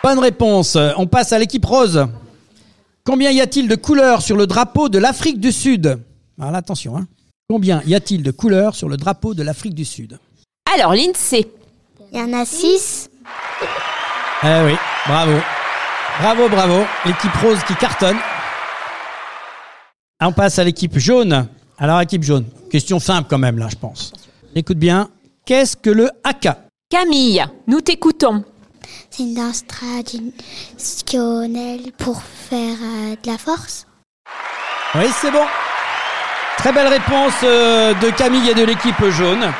Bonne 0.02 0.18
réponse. 0.18 0.78
On 0.96 1.06
passe 1.06 1.32
à 1.32 1.38
l'équipe 1.38 1.64
rose. 1.64 2.06
Combien 3.04 3.30
y 3.30 3.42
a-t-il 3.42 3.68
de 3.68 3.74
couleurs 3.74 4.22
sur 4.22 4.36
le 4.36 4.46
drapeau 4.46 4.88
de 4.88 4.98
l'Afrique 4.98 5.38
du 5.38 5.52
Sud? 5.52 5.98
Alors 6.40 6.54
attention. 6.54 6.96
Hein. 6.96 7.06
Combien 7.48 7.80
y 7.86 7.94
a-t-il 7.94 8.24
de 8.24 8.32
couleurs 8.32 8.74
sur 8.74 8.88
le 8.88 8.96
drapeau 8.96 9.34
de 9.34 9.44
l'Afrique 9.44 9.74
du 9.74 9.84
Sud 9.84 10.18
Alors 10.74 10.94
l'INSEE. 10.94 11.46
Il 12.12 12.18
y 12.18 12.22
en 12.22 12.32
a 12.32 12.44
6. 12.44 13.08
Eh 14.42 14.46
oui, 14.64 14.74
bravo. 15.06 15.38
Bravo, 16.20 16.48
bravo. 16.48 16.84
L'équipe 17.04 17.34
rose 17.42 17.62
qui 17.66 17.74
cartonne. 17.76 18.16
On 20.20 20.32
passe 20.32 20.58
à 20.58 20.64
l'équipe 20.64 20.98
jaune. 20.98 21.46
Alors, 21.78 22.00
équipe 22.00 22.22
jaune, 22.22 22.46
question 22.70 22.98
simple 22.98 23.28
quand 23.28 23.36
même 23.38 23.58
là, 23.58 23.68
je 23.70 23.76
pense. 23.76 24.12
Écoute 24.54 24.78
bien. 24.78 25.10
Qu'est-ce 25.44 25.76
que 25.76 25.90
le 25.90 26.10
haka 26.24 26.58
Camille, 26.90 27.44
nous 27.66 27.80
t'écoutons. 27.80 28.44
C'est 29.10 29.24
une 29.24 29.34
danse 29.34 29.64
traditionnelle 29.66 31.92
pour 31.98 32.22
faire 32.22 32.76
euh, 32.82 33.14
de 33.22 33.30
la 33.30 33.38
force. 33.38 33.86
Oui, 34.94 35.04
c'est 35.20 35.30
bon. 35.30 35.44
Très 36.58 36.72
belle 36.72 36.88
réponse 36.88 37.34
euh, 37.44 37.92
de 37.94 38.10
Camille 38.16 38.48
et 38.50 38.54
de 38.54 38.64
l'équipe 38.64 39.04
jaune. 39.10 39.52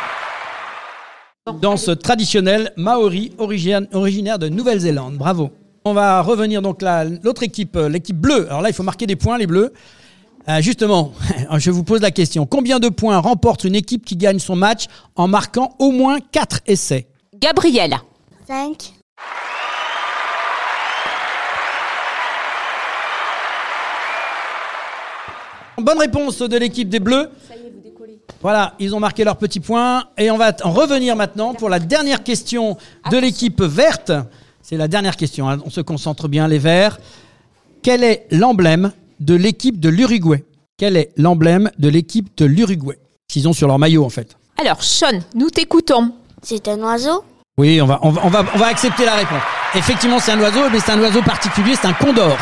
Danse 1.60 1.90
traditionnelle 2.02 2.72
maori 2.76 3.32
originaire 3.38 4.38
de 4.38 4.48
Nouvelle-Zélande. 4.48 5.16
Bravo. 5.16 5.50
On 5.84 5.92
va 5.92 6.20
revenir 6.22 6.62
donc 6.62 6.82
là, 6.82 7.04
l'autre 7.04 7.42
équipe, 7.44 7.76
euh, 7.76 7.88
l'équipe 7.88 8.16
bleue. 8.16 8.46
Alors 8.46 8.62
là, 8.62 8.70
il 8.70 8.72
faut 8.72 8.82
marquer 8.82 9.06
des 9.06 9.14
points, 9.14 9.38
les 9.38 9.46
bleus. 9.46 9.72
Euh, 10.48 10.60
justement, 10.60 11.12
je 11.58 11.70
vous 11.70 11.84
pose 11.84 12.00
la 12.00 12.10
question. 12.10 12.46
Combien 12.46 12.80
de 12.80 12.88
points 12.88 13.18
remporte 13.18 13.64
une 13.64 13.76
équipe 13.76 14.04
qui 14.04 14.16
gagne 14.16 14.38
son 14.38 14.56
match 14.56 14.86
en 15.14 15.28
marquant 15.28 15.76
au 15.78 15.92
moins 15.92 16.18
4 16.32 16.60
essais? 16.66 17.06
Gabriel, 17.38 17.96
5. 18.48 18.94
Bonne 25.78 25.98
réponse 25.98 26.38
de 26.38 26.56
l'équipe 26.56 26.88
des 26.88 27.00
Bleus. 27.00 27.28
Voilà, 28.40 28.74
ils 28.78 28.94
ont 28.94 29.00
marqué 29.00 29.24
leurs 29.24 29.36
petits 29.36 29.60
points. 29.60 30.04
Et 30.16 30.30
on 30.30 30.38
va 30.38 30.52
en 30.62 30.72
revenir 30.72 31.16
maintenant 31.16 31.54
pour 31.54 31.68
la 31.68 31.78
dernière 31.78 32.22
question 32.22 32.76
de 33.10 33.16
l'équipe 33.18 33.62
verte. 33.62 34.12
C'est 34.62 34.76
la 34.76 34.88
dernière 34.88 35.16
question, 35.16 35.48
hein. 35.48 35.58
on 35.64 35.70
se 35.70 35.80
concentre 35.80 36.28
bien, 36.28 36.48
les 36.48 36.58
verts. 36.58 36.98
Quel 37.82 38.02
est 38.02 38.26
l'emblème 38.30 38.92
de 39.20 39.34
l'équipe 39.34 39.78
de 39.78 39.88
l'Uruguay? 39.88 40.44
Quel 40.76 40.96
est 40.96 41.12
l'emblème 41.16 41.70
de 41.78 41.88
l'équipe 41.88 42.36
de 42.36 42.44
l'Uruguay? 42.46 42.98
Qu'ils 43.28 43.48
ont 43.48 43.52
sur 43.52 43.68
leur 43.68 43.78
maillot 43.78 44.04
en 44.04 44.08
fait. 44.10 44.36
alors 44.60 44.82
Sean, 44.82 45.20
nous 45.34 45.50
t'écoutons. 45.50 46.12
C'est 46.42 46.68
un 46.68 46.78
oiseau? 46.80 47.24
Oui, 47.58 47.80
on 47.80 47.86
va, 47.86 47.98
on 48.02 48.10
va, 48.10 48.22
on 48.24 48.28
va, 48.28 48.44
on 48.54 48.58
va 48.58 48.66
accepter 48.66 49.04
la 49.04 49.14
réponse. 49.14 49.42
Effectivement, 49.74 50.18
c'est 50.18 50.32
un 50.32 50.40
oiseau, 50.40 50.68
mais 50.70 50.80
c'est 50.80 50.92
un 50.92 51.00
oiseau 51.00 51.22
particulier, 51.22 51.74
c'est 51.74 51.86
un 51.86 51.92
condor. 51.92 52.36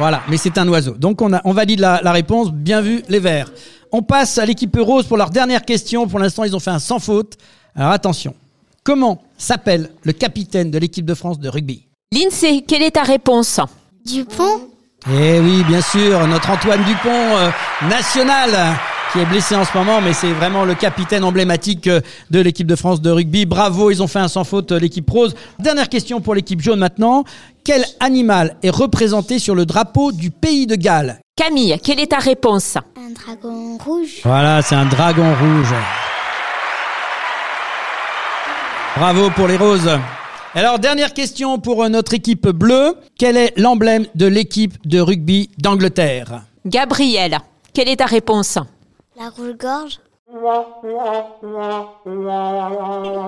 Voilà, 0.00 0.22
mais 0.30 0.38
c'est 0.38 0.56
un 0.56 0.66
oiseau. 0.66 0.94
Donc 0.94 1.20
on, 1.20 1.30
a, 1.34 1.42
on 1.44 1.52
valide 1.52 1.78
la, 1.80 2.00
la 2.02 2.12
réponse. 2.12 2.50
Bien 2.50 2.80
vu, 2.80 3.02
les 3.10 3.18
Verts. 3.18 3.52
On 3.92 4.00
passe 4.00 4.38
à 4.38 4.46
l'équipe 4.46 4.74
rose 4.80 5.04
pour 5.04 5.18
leur 5.18 5.28
dernière 5.28 5.62
question. 5.62 6.08
Pour 6.08 6.18
l'instant, 6.18 6.44
ils 6.44 6.56
ont 6.56 6.58
fait 6.58 6.70
un 6.70 6.78
sans 6.78 6.98
faute. 6.98 7.36
Alors 7.76 7.90
attention. 7.92 8.34
Comment 8.82 9.22
s'appelle 9.36 9.90
le 10.04 10.14
capitaine 10.14 10.70
de 10.70 10.78
l'équipe 10.78 11.04
de 11.04 11.12
France 11.12 11.38
de 11.38 11.50
rugby? 11.50 11.84
Lindsay, 12.12 12.64
quelle 12.66 12.82
est 12.82 12.92
ta 12.92 13.02
réponse? 13.02 13.60
Dupont 14.06 14.70
Eh 15.12 15.38
oui, 15.38 15.62
bien 15.64 15.82
sûr, 15.82 16.26
notre 16.28 16.48
Antoine 16.48 16.82
Dupont 16.84 17.10
euh, 17.36 17.50
national 17.90 18.74
qui 19.12 19.18
est 19.18 19.26
blessé 19.26 19.56
en 19.56 19.64
ce 19.64 19.76
moment, 19.76 20.00
mais 20.00 20.12
c'est 20.12 20.32
vraiment 20.32 20.64
le 20.64 20.74
capitaine 20.74 21.24
emblématique 21.24 21.88
euh, 21.88 22.00
de 22.30 22.40
l'équipe 22.40 22.66
de 22.66 22.76
France 22.76 23.02
de 23.02 23.10
rugby. 23.10 23.44
Bravo, 23.44 23.90
ils 23.90 24.02
ont 24.02 24.06
fait 24.06 24.20
un 24.20 24.28
sans 24.28 24.44
faute, 24.44 24.72
euh, 24.72 24.78
l'équipe 24.78 25.08
rose. 25.10 25.34
Dernière 25.58 25.88
question 25.88 26.20
pour 26.20 26.34
l'équipe 26.34 26.60
jaune 26.62 26.78
maintenant. 26.78 27.24
Quel 27.72 27.84
animal 28.00 28.56
est 28.64 28.70
représenté 28.70 29.38
sur 29.38 29.54
le 29.54 29.64
drapeau 29.64 30.10
du 30.10 30.32
pays 30.32 30.66
de 30.66 30.74
Galles 30.74 31.20
Camille, 31.36 31.78
quelle 31.84 32.00
est 32.00 32.08
ta 32.08 32.18
réponse 32.18 32.76
Un 32.96 33.10
dragon 33.10 33.78
rouge 33.78 34.22
Voilà, 34.24 34.60
c'est 34.60 34.74
un 34.74 34.86
dragon 34.86 35.32
rouge. 35.36 35.72
Bravo 38.96 39.30
pour 39.30 39.46
les 39.46 39.56
roses. 39.56 39.88
Alors, 40.56 40.80
dernière 40.80 41.14
question 41.14 41.60
pour 41.60 41.84
euh, 41.84 41.88
notre 41.88 42.12
équipe 42.12 42.48
bleue. 42.48 42.96
Quel 43.16 43.36
est 43.36 43.56
l'emblème 43.56 44.06
de 44.16 44.26
l'équipe 44.26 44.74
de 44.88 44.98
rugby 44.98 45.50
d'Angleterre? 45.58 46.42
Gabriel, 46.66 47.38
quelle 47.72 47.88
est 47.88 47.98
ta 47.98 48.06
réponse? 48.06 48.58
La 49.16 49.28
rouge-gorge 49.28 50.00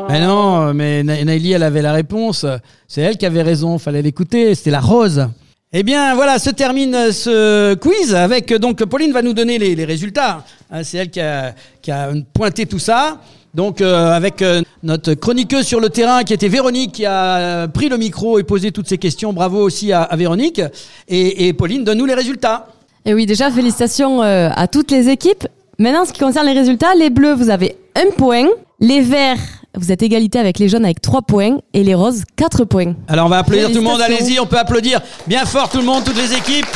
Mais 0.09 0.21
non, 0.21 0.73
mais 0.75 1.03
Na- 1.03 1.25
Naïli, 1.25 1.53
elle 1.53 1.63
avait 1.63 1.83
la 1.83 1.93
réponse. 1.93 2.47
C'est 2.89 3.01
elle 3.03 3.17
qui 3.17 3.27
avait 3.27 3.43
raison, 3.43 3.79
fallait 3.79 4.03
l'écouter. 4.03 4.55
C'était 4.55 4.71
la 4.71 4.81
rose. 4.81 5.27
Eh 5.73 5.83
bien, 5.83 6.15
voilà, 6.15 6.39
se 6.39 6.51
termine 6.51 6.95
euh, 6.95 7.13
ce 7.13 7.75
quiz 7.75 8.15
avec 8.15 8.53
euh, 8.53 8.59
donc 8.59 8.85
Pauline 8.85 9.11
va 9.13 9.23
nous 9.23 9.33
donner 9.33 9.57
les, 9.59 9.75
les 9.75 9.85
résultats. 9.87 10.45
Hein, 10.71 10.83
C'est 10.85 10.99
elle 10.99 11.11
qui 11.11 11.21
a, 11.21 11.55
qui 11.81 11.91
a 11.91 12.11
pointé 12.35 12.67
tout 12.67 12.79
ça. 12.79 13.19
Donc, 13.55 13.81
euh, 13.81 14.13
avec 14.13 14.43
notre 14.83 15.13
chroniqueuse 15.15 15.67
sur 15.67 15.79
le 15.81 15.91
terrain 15.91 16.25
qui 16.25 16.33
était 16.33 16.49
Véronique, 16.49 16.93
qui 16.93 17.07
a 17.07 17.69
pris 17.69 17.89
le 17.91 17.99
micro 17.99 18.39
et 18.39 18.45
posé 18.45 18.71
toutes 18.73 18.89
ces 18.89 18.97
questions. 18.99 19.33
Bravo 19.33 19.59
aussi 19.63 19.93
à, 19.93 20.03
à 20.03 20.17
Véronique. 20.17 20.61
Et, 21.09 21.49
et 21.49 21.53
Pauline, 21.53 21.85
donne-nous 21.85 22.07
les 22.07 22.15
résultats. 22.15 22.67
Et 23.05 23.13
oui, 23.13 23.27
déjà, 23.27 23.51
félicitations 23.51 24.23
à 24.23 24.67
toutes 24.69 24.91
les 24.91 25.09
équipes. 25.11 25.47
Maintenant, 25.79 26.03
en 26.03 26.05
ce 26.05 26.13
qui 26.13 26.21
concerne 26.21 26.47
les 26.47 26.53
résultats, 26.53 26.95
les 26.95 27.09
bleus, 27.09 27.35
vous 27.35 27.49
avez 27.51 27.77
un 27.97 28.11
point. 28.17 28.47
Les 28.79 29.01
verts, 29.01 29.39
vous 29.75 29.91
êtes 29.91 30.03
égalité 30.03 30.39
avec 30.39 30.59
les 30.59 30.69
jaunes 30.69 30.85
avec 30.85 31.01
trois 31.01 31.23
points. 31.23 31.59
Et 31.73 31.83
les 31.83 31.95
roses, 31.95 32.25
quatre 32.37 32.65
points. 32.65 32.95
Alors, 33.09 33.27
on 33.27 33.29
va 33.31 33.39
applaudir 33.39 33.69
tout 33.69 33.77
le 33.77 33.81
monde. 33.81 34.01
Allez-y, 34.01 34.39
on 34.39 34.47
peut 34.47 34.59
applaudir 34.59 35.01
bien 35.27 35.47
fort 35.47 35.71
tout 35.71 35.79
le 35.79 35.85
monde, 35.85 36.05
toutes 36.05 36.17
les 36.17 36.35
équipes. 36.35 36.67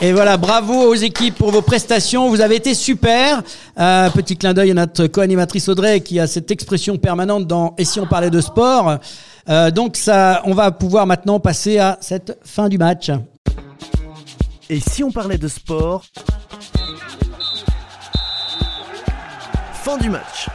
Et 0.00 0.12
voilà, 0.12 0.36
bravo 0.36 0.74
aux 0.74 0.94
équipes 0.94 1.34
pour 1.34 1.50
vos 1.50 1.62
prestations. 1.62 2.28
Vous 2.28 2.42
avez 2.42 2.56
été 2.56 2.74
super. 2.74 3.42
Euh, 3.78 4.10
petit 4.10 4.36
clin 4.36 4.52
d'œil 4.54 4.70
à 4.70 4.74
notre 4.74 5.06
co-animatrice 5.06 5.68
Audrey 5.68 6.00
qui 6.00 6.20
a 6.20 6.26
cette 6.26 6.50
expression 6.50 6.98
permanente 6.98 7.46
dans 7.46 7.74
Et 7.78 7.84
si 7.84 7.98
on 7.98 8.06
parlait 8.06 8.30
de 8.30 8.40
sport. 8.40 8.98
Euh, 9.48 9.70
donc 9.70 9.96
ça, 9.96 10.42
on 10.44 10.52
va 10.52 10.70
pouvoir 10.70 11.06
maintenant 11.06 11.40
passer 11.40 11.78
à 11.78 11.98
cette 12.00 12.38
fin 12.44 12.68
du 12.68 12.78
match. 12.78 13.10
Et 14.68 14.80
si 14.80 15.04
on 15.04 15.12
parlait 15.12 15.38
de 15.38 15.46
sport? 15.46 16.04
Fin 19.72 19.96
du 19.98 20.10
match. 20.10 20.48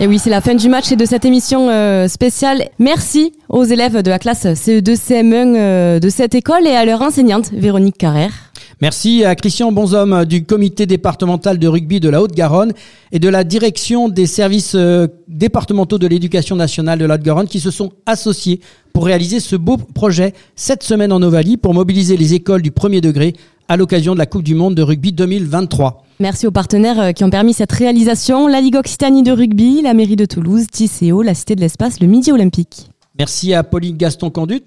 Et 0.00 0.08
oui, 0.08 0.18
c'est 0.18 0.30
la 0.30 0.40
fin 0.40 0.56
du 0.56 0.68
match 0.68 0.90
et 0.90 0.96
de 0.96 1.04
cette 1.04 1.24
émission 1.24 1.68
euh, 1.70 2.08
spéciale. 2.08 2.64
Merci 2.80 3.32
aux 3.48 3.62
élèves 3.62 4.02
de 4.02 4.10
la 4.10 4.18
classe 4.18 4.44
CE2 4.44 4.96
CM1 4.96 5.54
euh, 5.56 6.00
de 6.00 6.08
cette 6.08 6.34
école 6.34 6.66
et 6.66 6.74
à 6.74 6.84
leur 6.84 7.00
enseignante, 7.02 7.52
Véronique 7.52 7.96
Carrère. 7.96 8.43
Merci 8.84 9.24
à 9.24 9.34
Christian 9.34 9.72
Bonhomme 9.72 10.26
du 10.26 10.44
comité 10.44 10.84
départemental 10.84 11.58
de 11.58 11.66
rugby 11.66 12.00
de 12.00 12.10
la 12.10 12.20
Haute-Garonne 12.20 12.74
et 13.12 13.18
de 13.18 13.30
la 13.30 13.42
direction 13.42 14.10
des 14.10 14.26
services 14.26 14.74
euh, 14.74 15.06
départementaux 15.26 15.96
de 15.96 16.06
l'éducation 16.06 16.54
nationale 16.54 16.98
de 16.98 17.06
la 17.06 17.14
Haute-Garonne 17.14 17.48
qui 17.48 17.60
se 17.60 17.70
sont 17.70 17.92
associés 18.04 18.60
pour 18.92 19.06
réaliser 19.06 19.40
ce 19.40 19.56
beau 19.56 19.78
projet 19.78 20.34
cette 20.54 20.82
semaine 20.82 21.12
en 21.12 21.22
Ovalie 21.22 21.56
pour 21.56 21.72
mobiliser 21.72 22.18
les 22.18 22.34
écoles 22.34 22.60
du 22.60 22.72
premier 22.72 23.00
degré 23.00 23.32
à 23.68 23.78
l'occasion 23.78 24.12
de 24.12 24.18
la 24.18 24.26
Coupe 24.26 24.42
du 24.42 24.54
Monde 24.54 24.74
de 24.74 24.82
rugby 24.82 25.12
2023. 25.12 26.04
Merci 26.20 26.46
aux 26.46 26.50
partenaires 26.50 27.00
euh, 27.00 27.12
qui 27.12 27.24
ont 27.24 27.30
permis 27.30 27.54
cette 27.54 27.72
réalisation, 27.72 28.48
la 28.48 28.60
Ligue 28.60 28.76
Occitanie 28.76 29.22
de 29.22 29.32
rugby, 29.32 29.80
la 29.80 29.94
mairie 29.94 30.16
de 30.16 30.26
Toulouse, 30.26 30.66
Tisséo, 30.70 31.22
la 31.22 31.32
Cité 31.32 31.54
de 31.56 31.62
l'Espace, 31.62 32.00
le 32.00 32.06
Midi 32.06 32.32
Olympique. 32.32 32.90
Merci 33.18 33.54
à 33.54 33.64
Pauline 33.64 33.96
Gaston 33.96 34.28
Conduit 34.28 34.62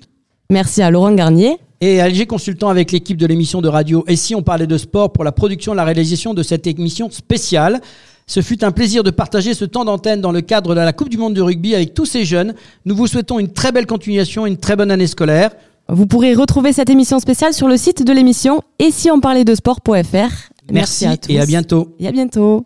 Merci 0.50 0.82
à 0.82 0.90
Laurent 0.90 1.12
Garnier. 1.14 1.60
Et 1.82 2.02
LG 2.02 2.26
Consultant 2.28 2.70
avec 2.70 2.92
l'équipe 2.92 3.18
de 3.18 3.26
l'émission 3.26 3.62
de 3.62 3.68
radio 3.68 4.04
Et 4.08 4.16
si 4.16 4.36
on 4.36 4.42
parlait 4.42 4.68
de 4.68 4.78
sport 4.78 5.12
pour 5.12 5.24
la 5.24 5.32
production 5.32 5.74
et 5.74 5.76
la 5.76 5.84
réalisation 5.84 6.34
de 6.34 6.44
cette 6.44 6.68
émission 6.68 7.10
spéciale? 7.12 7.82
Ce 8.30 8.42
fut 8.42 8.64
un 8.66 8.72
plaisir 8.72 9.04
de 9.04 9.10
partager 9.10 9.54
ce 9.54 9.64
temps 9.64 9.86
d'antenne 9.86 10.20
dans 10.20 10.34
le 10.34 10.42
cadre 10.42 10.76
de 10.76 10.82
la 10.82 10.92
Coupe 10.92 11.10
du 11.10 11.18
Monde 11.18 11.34
de 11.34 11.42
rugby 11.42 11.76
avec 11.76 11.94
tous 11.94 12.06
ces 12.06 12.26
jeunes. 12.26 12.56
Nous 12.86 12.96
vous 12.96 13.08
souhaitons 13.08 13.40
une 13.40 13.54
très 13.54 13.72
belle 13.72 13.86
continuation, 13.86 14.46
une 14.46 14.58
très 14.58 14.76
bonne 14.76 14.92
année 14.92 15.08
scolaire. 15.08 15.52
Vous 15.88 16.08
pourrez 16.08 16.34
retrouver 16.34 16.74
cette 16.74 16.90
émission 16.90 17.20
spéciale 17.20 17.54
sur 17.54 17.70
le 17.70 17.78
site 17.78 18.04
de 18.04 18.12
l'émission 18.12 18.62
et 18.80 18.92
si 18.92 19.10
on 19.10 19.22
parlait 19.22 19.46
de 19.46 19.56
sport.fr. 19.56 20.52
Merci, 20.70 21.06
à 21.06 21.16
tous. 21.16 21.32
et 21.32 21.40
à 21.40 21.46
bientôt. 21.46 21.96
Et 22.00 22.08
à 22.08 22.12
bientôt. 22.12 22.66